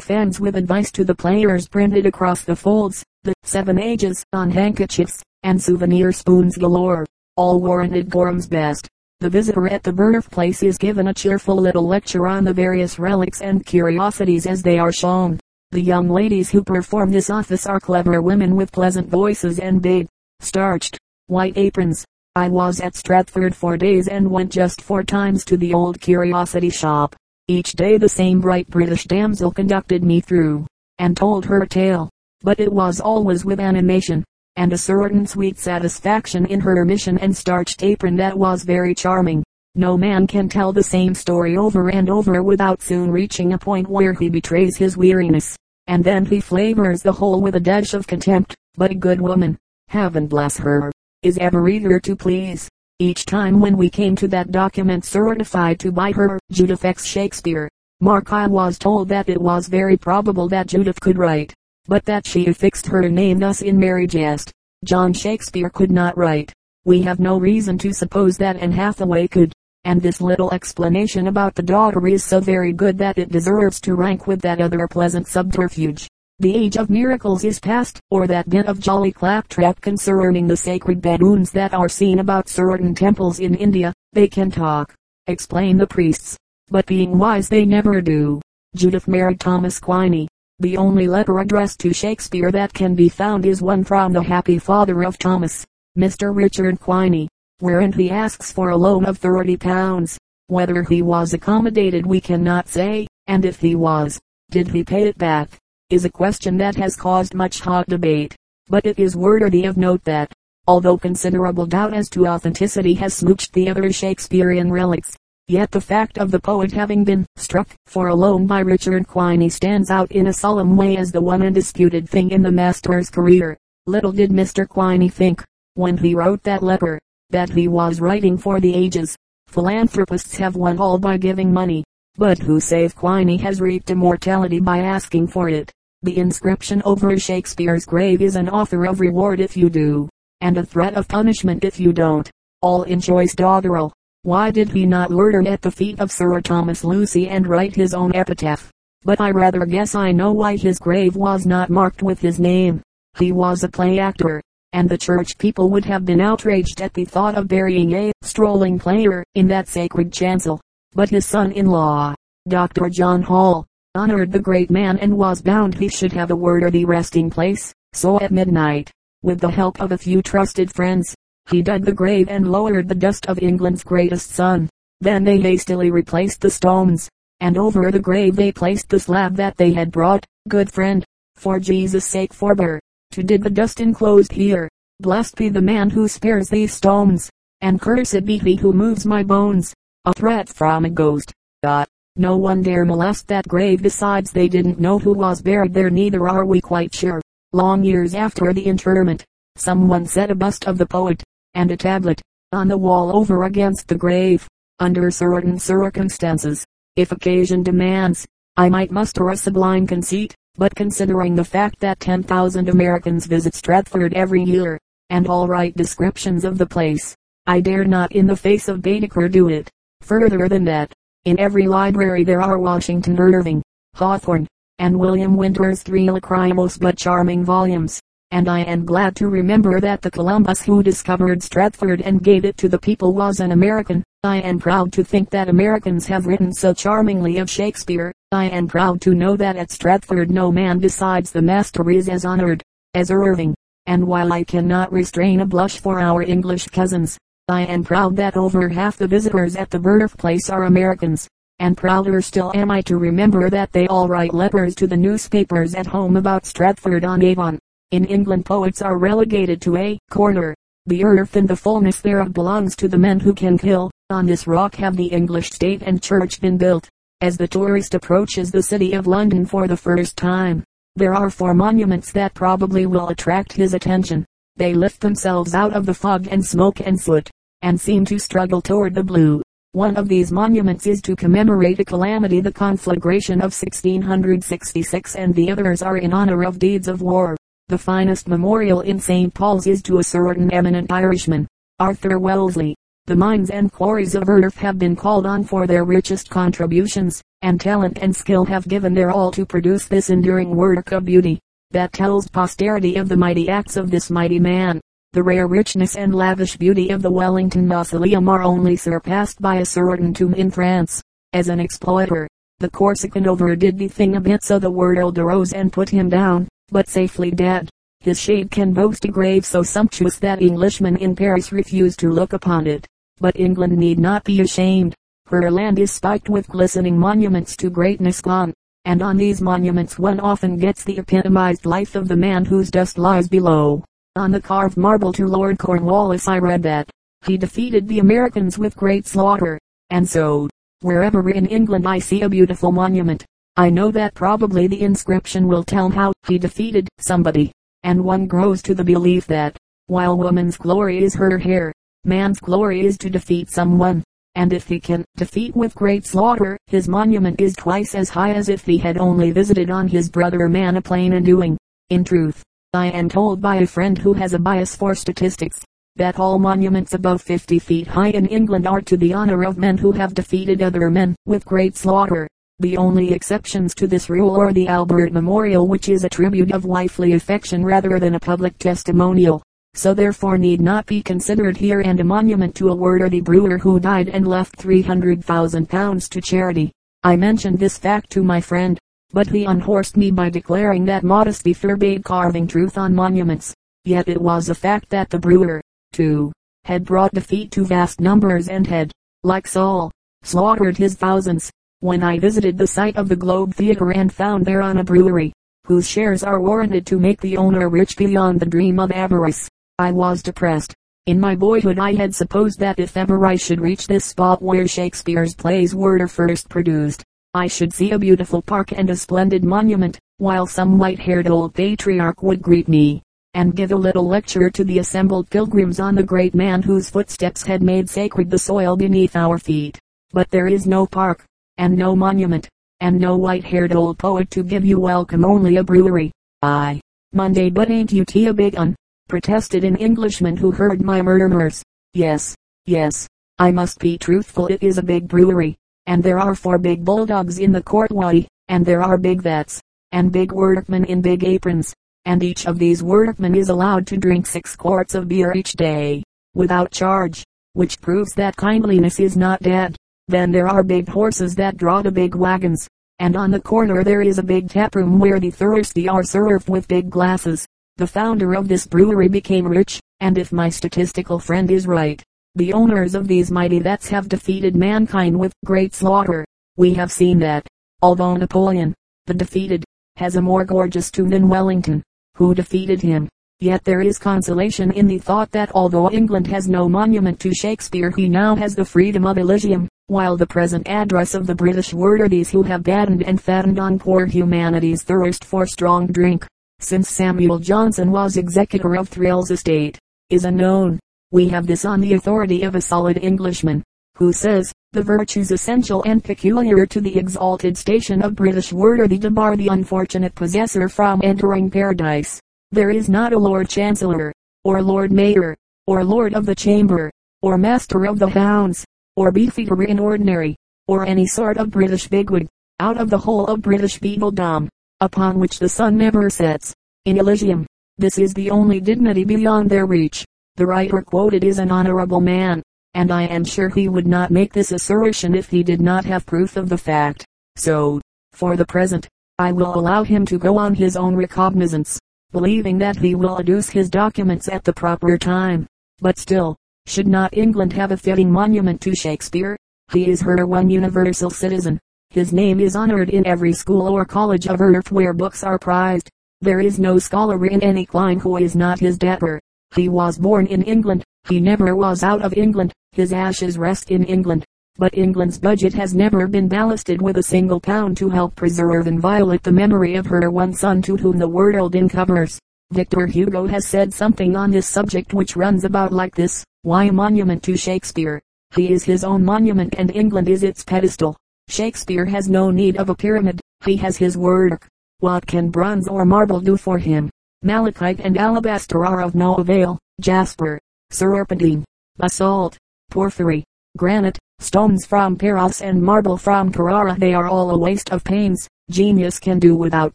fans 0.00 0.40
with 0.40 0.56
advice 0.56 0.90
to 0.92 1.04
the 1.04 1.14
players 1.14 1.68
printed 1.68 2.06
across 2.06 2.42
the 2.42 2.56
folds, 2.56 3.04
the 3.22 3.34
seven 3.42 3.78
ages 3.78 4.24
on 4.32 4.50
handkerchiefs, 4.50 5.22
and 5.42 5.62
souvenir 5.62 6.12
spoons 6.12 6.56
galore, 6.56 7.06
all 7.36 7.60
warranted 7.60 8.10
Gorham's 8.10 8.46
best. 8.46 8.88
The 9.20 9.30
visitor 9.30 9.68
at 9.68 9.82
the 9.82 9.92
birthplace 9.92 10.62
is 10.62 10.78
given 10.78 11.08
a 11.08 11.14
cheerful 11.14 11.56
little 11.56 11.86
lecture 11.86 12.26
on 12.26 12.44
the 12.44 12.52
various 12.52 12.98
relics 12.98 13.40
and 13.40 13.64
curiosities 13.64 14.46
as 14.46 14.62
they 14.62 14.78
are 14.78 14.92
shown. 14.92 15.38
The 15.70 15.80
young 15.80 16.08
ladies 16.08 16.50
who 16.50 16.62
perform 16.62 17.10
this 17.10 17.30
office 17.30 17.66
are 17.66 17.80
clever 17.80 18.20
women 18.20 18.54
with 18.54 18.72
pleasant 18.72 19.08
voices 19.08 19.58
and 19.58 19.80
big, 19.80 20.08
starched, 20.44 20.98
white 21.26 21.56
aprons. 21.56 22.04
I 22.36 22.48
was 22.48 22.80
at 22.80 22.96
Stratford 22.96 23.54
four 23.54 23.76
days 23.76 24.08
and 24.08 24.30
went 24.30 24.52
just 24.52 24.82
four 24.82 25.02
times 25.02 25.44
to 25.46 25.56
the 25.56 25.72
old 25.72 26.00
curiosity 26.00 26.70
shop. 26.70 27.16
Each 27.48 27.72
day 27.72 27.98
the 27.98 28.08
same 28.08 28.40
bright 28.40 28.68
British 28.68 29.04
damsel 29.04 29.50
conducted 29.50 30.02
me 30.02 30.20
through, 30.20 30.66
and 30.98 31.16
told 31.16 31.44
her 31.44 31.64
tale. 31.66 32.10
But 32.42 32.60
it 32.60 32.72
was 32.72 33.00
always 33.00 33.44
with 33.44 33.60
animation, 33.60 34.24
and 34.56 34.72
a 34.72 34.78
certain 34.78 35.26
sweet 35.26 35.58
satisfaction 35.58 36.46
in 36.46 36.60
her 36.60 36.84
mission 36.84 37.18
and 37.18 37.36
starched 37.36 37.82
apron 37.82 38.16
that 38.16 38.38
was 38.38 38.64
very 38.64 38.94
charming. 38.94 39.44
No 39.74 39.96
man 39.96 40.26
can 40.26 40.48
tell 40.48 40.72
the 40.72 40.82
same 40.82 41.14
story 41.14 41.56
over 41.56 41.90
and 41.90 42.08
over 42.08 42.42
without 42.42 42.80
soon 42.80 43.10
reaching 43.10 43.52
a 43.52 43.58
point 43.58 43.88
where 43.88 44.14
he 44.14 44.28
betrays 44.28 44.76
his 44.76 44.96
weariness, 44.96 45.56
and 45.86 46.04
then 46.04 46.24
he 46.24 46.40
flavors 46.40 47.02
the 47.02 47.12
whole 47.12 47.40
with 47.40 47.56
a 47.56 47.60
dash 47.60 47.94
of 47.94 48.06
contempt. 48.06 48.54
But 48.76 48.90
a 48.90 48.94
good 48.94 49.20
woman, 49.20 49.58
heaven 49.88 50.26
bless 50.26 50.56
her, 50.56 50.92
is 51.22 51.38
ever 51.38 51.68
eager 51.68 52.00
to 52.00 52.16
please. 52.16 52.68
Each 52.98 53.24
time 53.26 53.60
when 53.60 53.76
we 53.76 53.90
came 53.90 54.16
to 54.16 54.28
that 54.28 54.52
document 54.52 55.04
certified 55.04 55.80
to 55.80 55.92
by 55.92 56.12
her, 56.12 56.38
Judith 56.50 56.84
X. 56.84 57.04
Shakespeare, 57.04 57.68
Mark 58.00 58.32
I 58.32 58.46
was 58.46 58.78
told 58.78 59.08
that 59.08 59.28
it 59.28 59.40
was 59.40 59.68
very 59.68 59.96
probable 59.96 60.48
that 60.48 60.66
Judith 60.66 61.00
could 61.00 61.18
write 61.18 61.54
but 61.86 62.04
that 62.06 62.26
she 62.26 62.46
affixed 62.46 62.86
her 62.86 63.08
name 63.08 63.38
thus 63.38 63.60
in 63.60 63.78
merry 63.78 64.06
jest. 64.06 64.50
John 64.84 65.12
Shakespeare 65.12 65.68
could 65.68 65.90
not 65.90 66.16
write. 66.16 66.52
We 66.84 67.02
have 67.02 67.20
no 67.20 67.38
reason 67.38 67.78
to 67.78 67.92
suppose 67.92 68.38
that 68.38 68.56
Anne 68.56 68.72
Hathaway 68.72 69.28
could. 69.28 69.52
And 69.84 70.00
this 70.00 70.22
little 70.22 70.52
explanation 70.52 71.26
about 71.26 71.54
the 71.54 71.62
daughter 71.62 72.06
is 72.06 72.24
so 72.24 72.40
very 72.40 72.72
good 72.72 72.96
that 72.98 73.18
it 73.18 73.30
deserves 73.30 73.82
to 73.82 73.94
rank 73.94 74.26
with 74.26 74.40
that 74.40 74.62
other 74.62 74.88
pleasant 74.88 75.28
subterfuge. 75.28 76.08
The 76.44 76.54
age 76.54 76.76
of 76.76 76.90
miracles 76.90 77.42
is 77.42 77.58
past, 77.58 77.98
or 78.10 78.26
that 78.26 78.50
bit 78.50 78.66
of 78.66 78.78
jolly 78.78 79.10
claptrap 79.10 79.80
concerning 79.80 80.46
the 80.46 80.58
sacred 80.58 81.00
baboons 81.00 81.50
that 81.52 81.72
are 81.72 81.88
seen 81.88 82.18
about 82.18 82.50
certain 82.50 82.94
temples 82.94 83.40
in 83.40 83.54
India. 83.54 83.94
They 84.12 84.28
can 84.28 84.50
talk, 84.50 84.92
explain 85.26 85.78
the 85.78 85.86
priests, 85.86 86.36
but 86.68 86.84
being 86.84 87.16
wise 87.16 87.48
they 87.48 87.64
never 87.64 88.02
do. 88.02 88.42
Judith 88.76 89.08
married 89.08 89.40
Thomas 89.40 89.80
Quiney, 89.80 90.28
The 90.58 90.76
only 90.76 91.08
letter 91.08 91.38
addressed 91.38 91.80
to 91.80 91.94
Shakespeare 91.94 92.52
that 92.52 92.74
can 92.74 92.94
be 92.94 93.08
found 93.08 93.46
is 93.46 93.62
one 93.62 93.82
from 93.82 94.12
the 94.12 94.22
happy 94.22 94.58
father 94.58 95.02
of 95.02 95.16
Thomas, 95.16 95.64
Mr. 95.96 96.36
Richard 96.36 96.78
Quiney, 96.78 97.26
wherein 97.60 97.90
he 97.90 98.10
asks 98.10 98.52
for 98.52 98.68
a 98.68 98.76
loan 98.76 99.06
of 99.06 99.16
thirty 99.16 99.56
pounds. 99.56 100.18
Whether 100.48 100.82
he 100.82 101.00
was 101.00 101.32
accommodated 101.32 102.04
we 102.04 102.20
cannot 102.20 102.68
say, 102.68 103.06
and 103.28 103.46
if 103.46 103.60
he 103.60 103.74
was, 103.74 104.20
did 104.50 104.68
he 104.68 104.84
pay 104.84 105.08
it 105.08 105.16
back, 105.16 105.58
is 105.94 106.04
a 106.04 106.10
question 106.10 106.56
that 106.56 106.74
has 106.74 106.96
caused 106.96 107.34
much 107.34 107.60
hot 107.60 107.86
debate. 107.86 108.34
But 108.66 108.84
it 108.84 108.98
is 108.98 109.16
worthy 109.16 109.64
of 109.64 109.76
note 109.76 110.02
that, 110.04 110.32
although 110.66 110.98
considerable 110.98 111.66
doubt 111.66 111.94
as 111.94 112.08
to 112.10 112.26
authenticity 112.26 112.94
has 112.94 113.14
smooched 113.14 113.52
the 113.52 113.68
other 113.68 113.92
Shakespearean 113.92 114.72
relics, 114.72 115.16
yet 115.46 115.70
the 115.70 115.80
fact 115.80 116.18
of 116.18 116.32
the 116.32 116.40
poet 116.40 116.72
having 116.72 117.04
been 117.04 117.24
struck 117.36 117.68
for 117.86 118.08
a 118.08 118.14
loan 118.14 118.48
by 118.48 118.58
Richard 118.58 119.06
Quiney 119.06 119.52
stands 119.52 119.88
out 119.88 120.10
in 120.10 120.26
a 120.26 120.32
solemn 120.32 120.76
way 120.76 120.96
as 120.96 121.12
the 121.12 121.20
one 121.20 121.42
undisputed 121.42 122.08
thing 122.08 122.32
in 122.32 122.42
the 122.42 122.50
master's 122.50 123.08
career. 123.08 123.56
Little 123.86 124.12
did 124.12 124.30
Mr. 124.30 124.66
Quiney 124.66 125.12
think, 125.12 125.44
when 125.74 125.96
he 125.96 126.16
wrote 126.16 126.42
that 126.42 126.64
letter, 126.64 126.98
that 127.30 127.50
he 127.50 127.68
was 127.68 128.00
writing 128.00 128.36
for 128.36 128.58
the 128.58 128.74
ages. 128.74 129.16
Philanthropists 129.46 130.36
have 130.38 130.56
won 130.56 130.78
all 130.78 130.98
by 130.98 131.18
giving 131.18 131.52
money, 131.52 131.84
but 132.16 132.38
who 132.38 132.58
save 132.58 132.96
Quiney 132.96 133.38
has 133.40 133.60
reaped 133.60 133.90
immortality 133.90 134.58
by 134.58 134.78
asking 134.78 135.26
for 135.26 135.48
it. 135.48 135.70
The 136.04 136.18
inscription 136.18 136.82
over 136.84 137.18
Shakespeare's 137.18 137.86
grave 137.86 138.20
is 138.20 138.36
an 138.36 138.50
offer 138.50 138.84
of 138.84 139.00
reward 139.00 139.40
if 139.40 139.56
you 139.56 139.70
do, 139.70 140.10
and 140.42 140.58
a 140.58 140.62
threat 140.62 140.92
of 140.98 141.08
punishment 141.08 141.64
if 141.64 141.80
you 141.80 141.94
don't. 141.94 142.30
All 142.60 142.82
in 142.82 143.00
choice 143.00 143.34
doggerel. 143.34 143.90
Why 144.20 144.50
did 144.50 144.68
he 144.68 144.84
not 144.84 145.10
murder 145.10 145.48
at 145.48 145.62
the 145.62 145.70
feet 145.70 145.98
of 146.00 146.12
Sir 146.12 146.42
Thomas 146.42 146.84
Lucy 146.84 147.30
and 147.30 147.46
write 147.46 147.74
his 147.74 147.94
own 147.94 148.14
epitaph? 148.14 148.70
But 149.02 149.18
I 149.18 149.30
rather 149.30 149.64
guess 149.64 149.94
I 149.94 150.12
know 150.12 150.30
why 150.30 150.58
his 150.58 150.78
grave 150.78 151.16
was 151.16 151.46
not 151.46 151.70
marked 151.70 152.02
with 152.02 152.20
his 152.20 152.38
name. 152.38 152.82
He 153.18 153.32
was 153.32 153.64
a 153.64 153.68
play 153.70 153.98
actor, 153.98 154.42
and 154.74 154.86
the 154.86 154.98
church 154.98 155.38
people 155.38 155.70
would 155.70 155.86
have 155.86 156.04
been 156.04 156.20
outraged 156.20 156.82
at 156.82 156.92
the 156.92 157.06
thought 157.06 157.34
of 157.34 157.48
burying 157.48 157.94
a 157.94 158.12
strolling 158.20 158.78
player 158.78 159.24
in 159.36 159.48
that 159.48 159.68
sacred 159.68 160.12
chancel. 160.12 160.60
But 160.92 161.08
his 161.08 161.24
son-in-law, 161.24 162.14
Dr. 162.46 162.90
John 162.90 163.22
Hall, 163.22 163.64
honored 163.94 164.32
the 164.32 164.38
great 164.38 164.70
man 164.70 164.98
and 164.98 165.16
was 165.16 165.40
bound 165.40 165.74
he 165.74 165.88
should 165.88 166.12
have 166.12 166.30
a 166.30 166.36
worthy 166.36 166.84
resting 166.84 167.30
place. 167.30 167.72
So 167.92 168.18
at 168.20 168.32
midnight, 168.32 168.90
with 169.22 169.40
the 169.40 169.50
help 169.50 169.80
of 169.80 169.92
a 169.92 169.98
few 169.98 170.20
trusted 170.20 170.74
friends, 170.74 171.14
he 171.50 171.62
dug 171.62 171.84
the 171.84 171.92
grave 171.92 172.28
and 172.28 172.50
lowered 172.50 172.88
the 172.88 172.94
dust 172.94 173.26
of 173.26 173.38
England's 173.38 173.84
greatest 173.84 174.30
son. 174.30 174.68
Then 175.00 175.22
they 175.22 175.40
hastily 175.40 175.90
replaced 175.90 176.40
the 176.40 176.50
stones, 176.50 177.08
and 177.40 177.56
over 177.56 177.90
the 177.90 177.98
grave 177.98 178.36
they 178.36 178.50
placed 178.50 178.88
the 178.88 178.98
slab 178.98 179.36
that 179.36 179.56
they 179.56 179.72
had 179.72 179.92
brought. 179.92 180.24
Good 180.48 180.70
friend, 180.72 181.04
for 181.36 181.60
Jesus' 181.60 182.06
sake 182.06 182.32
forbear 182.32 182.80
to 183.12 183.22
dig 183.22 183.44
the 183.44 183.50
dust 183.50 183.80
enclosed 183.80 184.32
here. 184.32 184.68
Blessed 184.98 185.36
be 185.36 185.48
the 185.48 185.62
man 185.62 185.90
who 185.90 186.08
spares 186.08 186.48
these 186.48 186.74
stones, 186.74 187.30
and 187.60 187.80
cursed 187.80 188.24
be 188.24 188.38
he 188.38 188.56
who 188.56 188.72
moves 188.72 189.06
my 189.06 189.22
bones. 189.22 189.72
A 190.04 190.12
threat 190.12 190.48
from 190.48 190.84
a 190.84 190.90
ghost. 190.90 191.32
God. 191.62 191.86
No 192.16 192.36
one 192.36 192.62
dare 192.62 192.84
molest 192.84 193.26
that 193.26 193.48
grave 193.48 193.82
besides 193.82 194.30
they 194.30 194.46
didn't 194.46 194.78
know 194.78 195.00
who 195.00 195.12
was 195.12 195.42
buried 195.42 195.74
there 195.74 195.90
neither 195.90 196.28
are 196.28 196.44
we 196.44 196.60
quite 196.60 196.94
sure. 196.94 197.20
Long 197.52 197.82
years 197.82 198.14
after 198.14 198.52
the 198.52 198.64
interment, 198.64 199.24
someone 199.56 200.06
set 200.06 200.30
a 200.30 200.34
bust 200.36 200.68
of 200.68 200.78
the 200.78 200.86
poet, 200.86 201.24
and 201.54 201.72
a 201.72 201.76
tablet, 201.76 202.22
on 202.52 202.68
the 202.68 202.78
wall 202.78 203.16
over 203.16 203.44
against 203.44 203.88
the 203.88 203.96
grave. 203.96 204.46
Under 204.78 205.10
certain 205.10 205.58
circumstances, 205.58 206.64
if 206.94 207.10
occasion 207.10 207.64
demands, 207.64 208.24
I 208.56 208.68
might 208.68 208.92
muster 208.92 209.30
a 209.30 209.36
sublime 209.36 209.84
conceit, 209.84 210.36
but 210.56 210.74
considering 210.76 211.34
the 211.34 211.44
fact 211.44 211.80
that 211.80 211.98
10,000 211.98 212.68
Americans 212.68 213.26
visit 213.26 213.56
Stratford 213.56 214.14
every 214.14 214.44
year, 214.44 214.78
and 215.10 215.26
all 215.26 215.48
write 215.48 215.76
descriptions 215.76 216.44
of 216.44 216.58
the 216.58 216.66
place, 216.66 217.16
I 217.46 217.60
dare 217.60 217.84
not 217.84 218.12
in 218.12 218.28
the 218.28 218.36
face 218.36 218.68
of 218.68 218.82
Baedeker 218.82 219.28
do 219.28 219.48
it. 219.48 219.68
Further 220.02 220.48
than 220.48 220.64
that, 220.66 220.92
in 221.24 221.38
every 221.38 221.66
library 221.66 222.22
there 222.22 222.42
are 222.42 222.58
Washington 222.58 223.18
Irving, 223.18 223.62
Hawthorne, 223.94 224.46
and 224.78 224.98
William 224.98 225.36
Winter's 225.36 225.82
three 225.82 226.08
lachrymose 226.08 226.76
but 226.76 226.98
charming 226.98 227.44
volumes, 227.44 228.00
and 228.30 228.48
I 228.48 228.60
am 228.60 228.84
glad 228.84 229.16
to 229.16 229.28
remember 229.28 229.80
that 229.80 230.02
the 230.02 230.10
Columbus 230.10 230.60
who 230.60 230.82
discovered 230.82 231.42
Stratford 231.42 232.02
and 232.02 232.22
gave 232.22 232.44
it 232.44 232.56
to 232.58 232.68
the 232.68 232.78
people 232.78 233.14
was 233.14 233.40
an 233.40 233.52
American. 233.52 234.02
I 234.24 234.38
am 234.38 234.58
proud 234.58 234.92
to 234.94 235.04
think 235.04 235.30
that 235.30 235.48
Americans 235.48 236.06
have 236.08 236.26
written 236.26 236.52
so 236.52 236.74
charmingly 236.74 237.38
of 237.38 237.48
Shakespeare. 237.48 238.12
I 238.32 238.46
am 238.46 238.66
proud 238.66 239.00
to 239.02 239.14
know 239.14 239.36
that 239.36 239.56
at 239.56 239.70
Stratford 239.70 240.30
no 240.30 240.50
man 240.50 240.78
besides 240.78 241.30
the 241.30 241.42
master 241.42 241.88
is 241.90 242.08
as 242.08 242.24
honored 242.24 242.62
as 242.94 243.10
Irving. 243.10 243.54
And 243.86 244.06
while 244.06 244.32
I 244.32 244.44
cannot 244.44 244.92
restrain 244.92 245.40
a 245.40 245.46
blush 245.46 245.78
for 245.78 246.00
our 246.00 246.22
English 246.22 246.66
cousins, 246.68 247.16
I 247.48 247.66
am 247.66 247.84
proud 247.84 248.16
that 248.16 248.38
over 248.38 248.70
half 248.70 248.96
the 248.96 249.06
visitors 249.06 249.54
at 249.54 249.68
the 249.68 249.78
birthplace 249.78 250.48
are 250.48 250.62
Americans. 250.62 251.28
And 251.58 251.76
prouder 251.76 252.22
still 252.22 252.50
am 252.54 252.70
I 252.70 252.80
to 252.82 252.96
remember 252.96 253.50
that 253.50 253.70
they 253.70 253.86
all 253.86 254.08
write 254.08 254.32
letters 254.32 254.74
to 254.76 254.86
the 254.86 254.96
newspapers 254.96 255.74
at 255.74 255.86
home 255.86 256.16
about 256.16 256.46
Stratford 256.46 257.04
on 257.04 257.22
Avon. 257.22 257.58
In 257.90 258.06
England 258.06 258.46
poets 258.46 258.80
are 258.80 258.96
relegated 258.96 259.60
to 259.60 259.76
a 259.76 259.98
corner. 260.10 260.54
The 260.86 261.04
earth 261.04 261.36
and 261.36 261.46
the 261.46 261.54
fullness 261.54 262.00
thereof 262.00 262.32
belongs 262.32 262.76
to 262.76 262.88
the 262.88 262.96
men 262.96 263.20
who 263.20 263.34
can 263.34 263.58
kill. 263.58 263.90
On 264.08 264.24
this 264.24 264.46
rock 264.46 264.76
have 264.76 264.96
the 264.96 265.08
English 265.08 265.50
state 265.50 265.82
and 265.82 266.02
church 266.02 266.40
been 266.40 266.56
built. 266.56 266.88
As 267.20 267.36
the 267.36 267.46
tourist 267.46 267.94
approaches 267.94 268.50
the 268.50 268.62
city 268.62 268.94
of 268.94 269.06
London 269.06 269.44
for 269.44 269.68
the 269.68 269.76
first 269.76 270.16
time, 270.16 270.64
there 270.96 271.14
are 271.14 271.28
four 271.28 271.52
monuments 271.52 272.10
that 272.12 272.32
probably 272.32 272.86
will 272.86 273.08
attract 273.08 273.52
his 273.52 273.74
attention. 273.74 274.24
They 274.56 274.72
lift 274.72 275.00
themselves 275.00 275.54
out 275.54 275.72
of 275.72 275.84
the 275.84 275.94
fog 275.94 276.28
and 276.30 276.44
smoke 276.44 276.80
and 276.80 276.98
soot, 276.98 277.28
and 277.64 277.80
seem 277.80 278.04
to 278.04 278.20
struggle 278.20 278.60
toward 278.62 278.94
the 278.94 279.02
blue. 279.02 279.42
One 279.72 279.96
of 279.96 280.06
these 280.06 280.30
monuments 280.30 280.86
is 280.86 281.02
to 281.02 281.16
commemorate 281.16 281.80
a 281.80 281.84
calamity 281.84 282.40
the 282.40 282.52
conflagration 282.52 283.40
of 283.40 283.50
1666 283.52 285.16
and 285.16 285.34
the 285.34 285.50
others 285.50 285.82
are 285.82 285.96
in 285.96 286.12
honor 286.12 286.44
of 286.44 286.60
deeds 286.60 286.86
of 286.86 287.02
war. 287.02 287.36
The 287.66 287.78
finest 287.78 288.28
memorial 288.28 288.82
in 288.82 289.00
St. 289.00 289.34
Paul's 289.34 289.66
is 289.66 289.82
to 289.82 289.98
a 289.98 290.04
certain 290.04 290.52
eminent 290.52 290.92
Irishman, 290.92 291.48
Arthur 291.80 292.20
Wellesley, 292.20 292.76
the 293.06 293.16
mines 293.16 293.50
and 293.50 293.70
quarries 293.70 294.14
of 294.14 294.30
earth 294.30 294.56
have 294.56 294.78
been 294.78 294.96
called 294.96 295.26
on 295.26 295.44
for 295.44 295.66
their 295.66 295.84
richest 295.84 296.30
contributions, 296.30 297.20
and 297.42 297.60
talent 297.60 297.98
and 298.00 298.16
skill 298.16 298.46
have 298.46 298.66
given 298.66 298.94
their 298.94 299.10
all 299.10 299.30
to 299.32 299.44
produce 299.44 299.86
this 299.86 300.08
enduring 300.08 300.56
work 300.56 300.90
of 300.90 301.04
beauty, 301.04 301.38
that 301.70 301.92
tells 301.92 302.28
posterity 302.28 302.96
of 302.96 303.10
the 303.10 303.16
mighty 303.16 303.50
acts 303.50 303.76
of 303.76 303.90
this 303.90 304.10
mighty 304.10 304.38
man. 304.38 304.80
The 305.14 305.22
rare 305.22 305.46
richness 305.46 305.94
and 305.94 306.12
lavish 306.12 306.56
beauty 306.56 306.90
of 306.90 307.00
the 307.00 307.10
Wellington 307.12 307.68
mausoleum 307.68 308.28
are 308.28 308.42
only 308.42 308.74
surpassed 308.74 309.40
by 309.40 309.58
a 309.58 309.64
certain 309.64 310.12
tomb 310.12 310.34
in 310.34 310.50
France. 310.50 311.00
As 311.32 311.48
an 311.48 311.60
exploiter, 311.60 312.26
the 312.58 312.68
Corsican 312.68 313.28
overdid 313.28 313.78
the 313.78 313.86
thing 313.86 314.16
a 314.16 314.20
bit 314.20 314.42
so 314.42 314.58
the 314.58 314.72
world 314.72 315.16
arose 315.16 315.52
and 315.52 315.72
put 315.72 315.88
him 315.88 316.08
down, 316.08 316.48
but 316.72 316.88
safely 316.88 317.30
dead. 317.30 317.70
His 318.00 318.20
shade 318.20 318.50
can 318.50 318.72
boast 318.72 319.04
a 319.04 319.08
grave 319.08 319.46
so 319.46 319.62
sumptuous 319.62 320.18
that 320.18 320.42
Englishmen 320.42 320.96
in 320.96 321.14
Paris 321.14 321.52
refuse 321.52 321.94
to 321.98 322.10
look 322.10 322.32
upon 322.32 322.66
it. 322.66 322.84
But 323.20 323.38
England 323.38 323.78
need 323.78 324.00
not 324.00 324.24
be 324.24 324.40
ashamed. 324.40 324.96
Her 325.26 325.48
land 325.48 325.78
is 325.78 325.92
spiked 325.92 326.28
with 326.28 326.48
glistening 326.48 326.98
monuments 326.98 327.56
to 327.58 327.70
greatness 327.70 328.20
gone, 328.20 328.52
and 328.84 329.00
on 329.00 329.16
these 329.16 329.40
monuments 329.40 329.96
one 329.96 330.18
often 330.18 330.56
gets 330.56 330.82
the 330.82 330.98
epitomized 330.98 331.66
life 331.66 331.94
of 331.94 332.08
the 332.08 332.16
man 332.16 332.44
whose 332.44 332.68
dust 332.68 332.98
lies 332.98 333.28
below. 333.28 333.84
On 334.16 334.30
the 334.30 334.40
carved 334.40 334.76
marble 334.76 335.12
to 335.14 335.26
Lord 335.26 335.58
Cornwallis 335.58 336.28
I 336.28 336.38
read 336.38 336.62
that. 336.62 336.88
He 337.26 337.36
defeated 337.36 337.88
the 337.88 337.98
Americans 337.98 338.56
with 338.56 338.76
great 338.76 339.06
slaughter, 339.06 339.58
and 339.90 340.08
so, 340.08 340.48
wherever 340.82 341.28
in 341.30 341.46
England 341.46 341.88
I 341.88 341.98
see 341.98 342.22
a 342.22 342.28
beautiful 342.28 342.70
monument, 342.70 343.24
I 343.56 343.70
know 343.70 343.90
that 343.90 344.14
probably 344.14 344.68
the 344.68 344.82
inscription 344.82 345.48
will 345.48 345.64
tell 345.64 345.90
how 345.90 346.12
he 346.28 346.38
defeated 346.38 346.88
somebody, 347.00 347.50
and 347.82 348.04
one 348.04 348.28
grows 348.28 348.62
to 348.62 348.74
the 348.74 348.84
belief 348.84 349.26
that, 349.26 349.56
while 349.86 350.16
woman's 350.16 350.56
glory 350.56 351.02
is 351.02 351.14
her 351.14 351.38
hair, 351.38 351.72
Man's 352.06 352.38
glory 352.38 352.86
is 352.86 352.98
to 352.98 353.08
defeat 353.08 353.50
someone, 353.50 354.04
and 354.34 354.52
if 354.52 354.68
he 354.68 354.78
can 354.78 355.04
defeat 355.16 355.56
with 355.56 355.74
great 355.74 356.06
slaughter, 356.06 356.58
his 356.66 356.86
monument 356.86 357.40
is 357.40 357.56
twice 357.56 357.94
as 357.94 358.10
high 358.10 358.32
as 358.32 358.50
if 358.50 358.64
he 358.64 358.76
had 358.76 358.98
only 358.98 359.32
visited 359.32 359.70
on 359.70 359.88
his 359.88 360.10
brother 360.10 360.48
man 360.48 360.76
a 360.76 360.82
plain 360.82 361.14
and 361.14 361.24
doing. 361.24 361.56
In 361.88 362.04
truth, 362.04 362.42
I 362.74 362.88
am 362.88 363.08
told 363.08 363.40
by 363.40 363.56
a 363.56 363.66
friend 363.66 363.96
who 363.96 364.12
has 364.14 364.34
a 364.34 364.38
bias 364.38 364.74
for 364.74 364.94
statistics, 364.94 365.64
that 365.96 366.18
all 366.18 366.38
monuments 366.38 366.94
above 366.94 367.22
50 367.22 367.58
feet 367.58 367.86
high 367.86 368.10
in 368.10 368.26
England 368.26 368.66
are 368.66 368.80
to 368.82 368.96
the 368.96 369.14
honor 369.14 369.44
of 369.44 369.58
men 369.58 369.78
who 369.78 369.92
have 369.92 370.14
defeated 370.14 370.62
other 370.62 370.90
men 370.90 371.14
with 371.26 371.44
great 371.44 371.76
slaughter. 371.76 372.28
The 372.58 372.76
only 372.76 373.12
exceptions 373.12 373.74
to 373.76 373.86
this 373.86 374.10
rule 374.10 374.34
are 374.34 374.52
the 374.52 374.68
Albert 374.68 375.12
Memorial 375.12 375.68
which 375.68 375.88
is 375.88 376.04
a 376.04 376.08
tribute 376.08 376.52
of 376.52 376.64
wifely 376.64 377.12
affection 377.12 377.64
rather 377.64 377.98
than 377.98 378.14
a 378.14 378.20
public 378.20 378.58
testimonial 378.58 379.42
so 379.74 379.92
therefore 379.92 380.38
need 380.38 380.60
not 380.60 380.86
be 380.86 381.02
considered 381.02 381.56
here 381.56 381.80
and 381.80 381.98
a 381.98 382.04
monument 382.04 382.54
to 382.54 382.68
a 382.68 382.74
worthy 382.74 383.20
brewer 383.20 383.58
who 383.58 383.80
died 383.80 384.08
and 384.08 384.26
left 384.26 384.56
300,000 384.56 385.68
pounds 385.68 386.08
to 386.08 386.20
charity. 386.20 386.72
I 387.02 387.16
mentioned 387.16 387.58
this 387.58 387.76
fact 387.76 388.10
to 388.10 388.22
my 388.22 388.40
friend, 388.40 388.78
but 389.14 389.28
he 389.28 389.44
unhorsed 389.44 389.96
me 389.96 390.10
by 390.10 390.28
declaring 390.28 390.84
that 390.84 391.04
modesty 391.04 391.54
forbade 391.54 392.04
carving 392.04 392.48
truth 392.48 392.76
on 392.76 392.92
monuments. 392.92 393.54
Yet 393.84 394.08
it 394.08 394.20
was 394.20 394.48
a 394.48 394.54
fact 394.56 394.90
that 394.90 395.08
the 395.08 395.20
brewer, 395.20 395.62
too, 395.92 396.32
had 396.64 396.84
brought 396.84 397.14
defeat 397.14 397.52
to 397.52 397.64
vast 397.64 398.00
numbers 398.00 398.48
and 398.48 398.66
had, 398.66 398.90
like 399.22 399.46
Saul, 399.46 399.92
slaughtered 400.24 400.76
his 400.76 400.96
thousands. 400.96 401.50
When 401.78 402.02
I 402.02 402.18
visited 402.18 402.58
the 402.58 402.66
site 402.66 402.96
of 402.96 403.08
the 403.08 403.16
Globe 403.16 403.54
Theatre 403.54 403.92
and 403.92 404.12
found 404.12 404.44
thereon 404.44 404.78
a 404.78 404.84
brewery, 404.84 405.32
whose 405.64 405.88
shares 405.88 406.24
are 406.24 406.40
warranted 406.40 406.84
to 406.86 406.98
make 406.98 407.20
the 407.20 407.36
owner 407.36 407.68
rich 407.68 407.96
beyond 407.96 408.40
the 408.40 408.46
dream 408.46 408.80
of 408.80 408.90
avarice, 408.90 409.48
I 409.78 409.92
was 409.92 410.22
depressed. 410.22 410.74
In 411.06 411.20
my 411.20 411.36
boyhood 411.36 411.78
I 411.78 411.94
had 411.94 412.14
supposed 412.14 412.58
that 412.60 412.80
if 412.80 412.96
ever 412.96 413.24
I 413.26 413.36
should 413.36 413.60
reach 413.60 413.86
this 413.86 414.06
spot 414.06 414.42
where 414.42 414.66
Shakespeare's 414.66 415.34
plays 415.34 415.74
were 415.74 416.08
first 416.08 416.48
produced, 416.48 417.04
I 417.36 417.48
should 417.48 417.72
see 417.72 417.90
a 417.90 417.98
beautiful 417.98 418.40
park 418.40 418.70
and 418.70 418.88
a 418.88 418.94
splendid 418.94 419.42
monument, 419.42 419.98
while 420.18 420.46
some 420.46 420.78
white-haired 420.78 421.26
old 421.26 421.52
patriarch 421.52 422.22
would 422.22 422.40
greet 422.40 422.68
me, 422.68 423.02
and 423.34 423.56
give 423.56 423.72
a 423.72 423.76
little 423.76 424.06
lecture 424.06 424.48
to 424.50 424.62
the 424.62 424.78
assembled 424.78 425.28
pilgrims 425.30 425.80
on 425.80 425.96
the 425.96 426.02
great 426.04 426.32
man 426.32 426.62
whose 426.62 426.88
footsteps 426.88 427.42
had 427.42 427.60
made 427.60 427.90
sacred 427.90 428.30
the 428.30 428.38
soil 428.38 428.76
beneath 428.76 429.16
our 429.16 429.36
feet. 429.36 429.76
But 430.12 430.30
there 430.30 430.46
is 430.46 430.68
no 430.68 430.86
park, 430.86 431.24
and 431.58 431.76
no 431.76 431.96
monument, 431.96 432.48
and 432.78 433.00
no 433.00 433.16
white-haired 433.16 433.74
old 433.74 433.98
poet 433.98 434.30
to 434.30 434.44
give 434.44 434.64
you 434.64 434.78
welcome 434.78 435.24
only 435.24 435.56
a 435.56 435.64
brewery. 435.64 436.12
I, 436.40 436.80
Monday 437.12 437.50
but 437.50 437.68
ain't 437.68 437.90
you 437.90 438.04
tea 438.04 438.26
a 438.26 438.32
big 438.32 438.56
un? 438.56 438.76
protested 439.08 439.64
an 439.64 439.74
Englishman 439.74 440.36
who 440.36 440.52
heard 440.52 440.82
my 440.82 441.02
murmurs. 441.02 441.64
Yes, 441.94 442.36
yes, 442.66 443.08
I 443.40 443.50
must 443.50 443.80
be 443.80 443.98
truthful 443.98 444.46
it 444.46 444.62
is 444.62 444.78
a 444.78 444.82
big 444.84 445.08
brewery, 445.08 445.56
and 445.86 446.02
there 446.02 446.18
are 446.18 446.34
four 446.34 446.58
big 446.58 446.84
bulldogs 446.84 447.38
in 447.38 447.52
the 447.52 447.62
courtyard, 447.62 448.26
and 448.48 448.64
there 448.64 448.82
are 448.82 448.98
big 448.98 449.22
vets, 449.22 449.60
and 449.92 450.12
big 450.12 450.32
workmen 450.32 450.84
in 450.84 451.00
big 451.00 451.24
aprons, 451.24 451.74
and 452.04 452.22
each 452.22 452.46
of 452.46 452.58
these 452.58 452.82
workmen 452.82 453.34
is 453.34 453.48
allowed 453.48 453.86
to 453.86 453.96
drink 453.96 454.26
six 454.26 454.56
quarts 454.56 454.94
of 454.94 455.08
beer 455.08 455.32
each 455.34 455.52
day, 455.52 456.02
without 456.34 456.70
charge, 456.70 457.24
which 457.54 457.80
proves 457.80 458.12
that 458.14 458.36
kindliness 458.36 459.00
is 459.00 459.16
not 459.16 459.40
dead. 459.40 459.76
Then 460.08 460.30
there 460.32 460.48
are 460.48 460.62
big 460.62 460.88
horses 460.88 461.34
that 461.36 461.56
draw 461.56 461.80
the 461.80 461.90
big 461.90 462.14
wagons, 462.14 462.68
and 462.98 463.16
on 463.16 463.30
the 463.30 463.40
corner 463.40 463.82
there 463.82 464.02
is 464.02 464.18
a 464.18 464.22
big 464.22 464.50
tap 464.50 464.74
room 464.74 464.98
where 464.98 465.18
the 465.18 465.30
thirsty 465.30 465.88
are 465.88 466.02
served 466.02 466.48
with 466.48 466.68
big 466.68 466.90
glasses. 466.90 467.46
The 467.76 467.86
founder 467.86 468.34
of 468.34 468.48
this 468.48 468.66
brewery 468.66 469.08
became 469.08 469.46
rich, 469.46 469.80
and 470.00 470.18
if 470.18 470.32
my 470.32 470.48
statistical 470.48 471.18
friend 471.18 471.50
is 471.50 471.66
right, 471.66 472.02
the 472.34 472.52
owners 472.52 472.94
of 472.94 473.08
these 473.08 473.30
mighty 473.30 473.60
vets 473.60 473.88
have 473.88 474.08
defeated 474.08 474.56
mankind 474.56 475.18
with 475.18 475.32
great 475.44 475.74
slaughter. 475.74 476.24
We 476.56 476.74
have 476.74 476.90
seen 476.90 477.18
that, 477.20 477.46
although 477.82 478.16
Napoleon, 478.16 478.74
the 479.06 479.14
defeated, 479.14 479.64
has 479.96 480.16
a 480.16 480.22
more 480.22 480.44
gorgeous 480.44 480.90
tomb 480.90 481.10
than 481.10 481.28
Wellington, 481.28 481.82
who 482.16 482.34
defeated 482.34 482.82
him, 482.82 483.08
Yet 483.40 483.64
there 483.64 483.80
is 483.80 483.98
consolation 483.98 484.70
in 484.70 484.86
the 484.86 484.98
thought 484.98 485.30
that 485.32 485.50
although 485.54 485.90
England 485.90 486.26
has 486.28 486.48
no 486.48 486.68
monument 486.68 487.18
to 487.20 487.34
Shakespeare 487.34 487.90
he 487.90 488.08
now 488.08 488.34
has 488.36 488.54
the 488.54 488.64
freedom 488.64 489.04
of 489.04 489.18
Elysium, 489.18 489.68
while 489.88 490.16
the 490.16 490.26
present 490.26 490.66
address 490.68 491.14
of 491.14 491.26
the 491.26 491.34
British 491.34 491.74
worthies 491.74 492.30
who 492.30 492.42
have 492.44 492.62
battened 492.62 493.02
and 493.02 493.20
fattened 493.20 493.58
on 493.58 493.78
poor 493.78 494.06
humanity's 494.06 494.82
thirst 494.82 495.24
for 495.24 495.46
strong 495.46 495.88
drink, 495.88 496.26
since 496.60 496.88
Samuel 496.88 497.38
Johnson 497.38 497.90
was 497.90 498.16
executor 498.16 498.76
of 498.76 498.88
Thrale's 498.88 499.30
estate, 499.30 499.78
is 500.08 500.24
unknown. 500.24 500.78
We 501.14 501.28
have 501.28 501.46
this 501.46 501.64
on 501.64 501.80
the 501.80 501.92
authority 501.92 502.42
of 502.42 502.56
a 502.56 502.60
solid 502.60 502.98
Englishman, 502.98 503.62
who 503.96 504.12
says, 504.12 504.52
the 504.72 504.82
virtues 504.82 505.30
essential 505.30 505.80
and 505.84 506.02
peculiar 506.02 506.66
to 506.66 506.80
the 506.80 506.98
exalted 506.98 507.56
station 507.56 508.02
of 508.02 508.16
British 508.16 508.52
worthy 508.52 508.98
debar 508.98 509.36
the 509.36 509.46
unfortunate 509.46 510.16
possessor 510.16 510.68
from 510.68 511.00
entering 511.04 511.48
paradise. 511.48 512.20
There 512.50 512.70
is 512.70 512.88
not 512.88 513.12
a 513.12 513.16
Lord 513.16 513.48
Chancellor, 513.48 514.12
or 514.42 514.60
Lord 514.60 514.90
Mayor, 514.90 515.36
or 515.68 515.84
Lord 515.84 516.14
of 516.14 516.26
the 516.26 516.34
Chamber, 516.34 516.90
or 517.22 517.38
Master 517.38 517.86
of 517.86 518.00
the 518.00 518.08
Hounds, 518.08 518.64
or 518.96 519.12
Beefeater 519.12 519.62
in 519.62 519.78
ordinary, 519.78 520.34
or 520.66 520.84
any 520.84 521.06
sort 521.06 521.36
of 521.36 521.48
British 521.48 521.86
bigwig, 521.86 522.26
out 522.58 522.76
of 522.76 522.90
the 522.90 522.98
whole 522.98 523.28
of 523.28 523.40
British 523.40 523.78
beagledom, 523.78 524.48
upon 524.80 525.20
which 525.20 525.38
the 525.38 525.48
sun 525.48 525.76
never 525.76 526.10
sets. 526.10 526.52
In 526.86 526.98
Elysium, 526.98 527.46
this 527.78 527.98
is 527.98 528.14
the 528.14 528.32
only 528.32 528.60
dignity 528.60 529.04
beyond 529.04 529.48
their 529.48 529.66
reach. 529.66 530.04
The 530.36 530.46
writer 530.46 530.82
quoted 530.82 531.24
is 531.24 531.38
an 531.38 531.50
honorable 531.50 532.00
man, 532.00 532.42
and 532.74 532.90
I 532.90 533.02
am 533.04 533.24
sure 533.24 533.48
he 533.48 533.68
would 533.68 533.86
not 533.86 534.10
make 534.10 534.32
this 534.32 534.52
assertion 534.52 535.14
if 535.14 535.30
he 535.30 535.42
did 535.42 535.60
not 535.60 535.84
have 535.84 536.06
proof 536.06 536.36
of 536.36 536.48
the 536.48 536.58
fact. 536.58 537.04
So, 537.36 537.80
for 538.12 538.36
the 538.36 538.46
present, 538.46 538.88
I 539.18 539.32
will 539.32 539.54
allow 539.54 539.84
him 539.84 540.04
to 540.06 540.18
go 540.18 540.36
on 540.38 540.54
his 540.54 540.76
own 540.76 540.96
recognizance 540.96 541.78
believing 542.14 542.58
that 542.58 542.76
he 542.76 542.94
will 542.94 543.16
adduce 543.18 543.50
his 543.50 543.68
documents 543.68 544.28
at 544.28 544.44
the 544.44 544.52
proper 544.52 544.96
time. 544.96 545.44
But 545.80 545.98
still, 545.98 546.36
should 546.66 546.86
not 546.86 547.16
England 547.16 547.52
have 547.54 547.72
a 547.72 547.76
fitting 547.76 548.08
monument 548.08 548.60
to 548.60 548.74
Shakespeare? 548.74 549.36
He 549.72 549.90
is 549.90 550.00
her 550.02 550.24
one 550.24 550.48
universal 550.48 551.10
citizen. 551.10 551.58
His 551.90 552.12
name 552.12 552.38
is 552.38 552.54
honored 552.54 552.88
in 552.90 553.04
every 553.04 553.32
school 553.32 553.66
or 553.66 553.84
college 553.84 554.28
of 554.28 554.40
earth 554.40 554.70
where 554.70 554.92
books 554.92 555.24
are 555.24 555.40
prized. 555.40 555.90
There 556.20 556.38
is 556.38 556.60
no 556.60 556.78
scholar 556.78 557.26
in 557.26 557.42
any 557.42 557.66
clime 557.66 557.98
who 557.98 558.16
is 558.16 558.36
not 558.36 558.60
his 558.60 558.78
debtor. 558.78 559.20
He 559.54 559.68
was 559.68 559.98
born 559.98 560.26
in 560.26 560.42
England. 560.42 560.82
He 561.08 561.20
never 561.20 561.54
was 561.54 561.84
out 561.84 562.02
of 562.02 562.14
England. 562.14 562.52
His 562.72 562.92
ashes 562.92 563.38
rest 563.38 563.70
in 563.70 563.84
England. 563.84 564.24
But 564.56 564.76
England's 564.76 565.18
budget 565.18 565.54
has 565.54 565.74
never 565.74 566.08
been 566.08 566.28
ballasted 566.28 566.82
with 566.82 566.96
a 566.96 567.02
single 567.02 567.40
pound 567.40 567.76
to 567.76 567.88
help 567.88 568.16
preserve 568.16 568.66
and 568.66 568.76
inviolate 568.76 569.22
the 569.22 569.32
memory 569.32 569.76
of 569.76 569.86
her 569.86 570.10
one 570.10 570.32
son 570.32 570.60
to 570.62 570.76
whom 570.76 570.98
the 570.98 571.08
world 571.08 571.54
uncovers. 571.54 572.18
Victor 572.52 572.86
Hugo 572.86 573.26
has 573.26 573.46
said 573.46 573.72
something 573.72 574.16
on 574.16 574.30
this 574.30 574.46
subject 574.46 574.92
which 574.92 575.16
runs 575.16 575.44
about 575.44 575.72
like 575.72 575.94
this. 575.94 576.24
Why 576.42 576.64
a 576.64 576.72
monument 576.72 577.22
to 577.24 577.36
Shakespeare? 577.36 578.00
He 578.34 578.52
is 578.52 578.64
his 578.64 578.84
own 578.84 579.04
monument 579.04 579.54
and 579.56 579.74
England 579.74 580.08
is 580.08 580.22
its 580.22 580.44
pedestal. 580.44 580.96
Shakespeare 581.28 581.84
has 581.84 582.08
no 582.08 582.30
need 582.30 582.56
of 582.56 582.68
a 582.68 582.74
pyramid. 582.74 583.20
He 583.44 583.56
has 583.58 583.76
his 583.76 583.96
work. 583.96 584.46
What 584.80 585.06
can 585.06 585.30
bronze 585.30 585.68
or 585.68 585.84
marble 585.84 586.20
do 586.20 586.36
for 586.36 586.58
him? 586.58 586.90
Malachite 587.24 587.80
and 587.80 587.96
alabaster 587.96 588.66
are 588.66 588.82
of 588.82 588.94
no 588.94 589.14
avail. 589.14 589.58
Jasper, 589.80 590.38
serpentine, 590.70 591.42
basalt, 591.78 592.36
porphyry, 592.70 593.24
granite, 593.56 593.98
stones 594.18 594.66
from 594.66 594.94
Paros 594.96 595.40
and 595.40 595.62
marble 595.62 595.96
from 595.96 596.30
Carrara 596.30 596.76
they 596.78 596.92
are 596.92 597.08
all 597.08 597.30
a 597.30 597.38
waste 597.38 597.70
of 597.72 597.82
pains. 597.82 598.28
Genius 598.50 598.98
can 599.00 599.18
do 599.18 599.34
without 599.34 599.74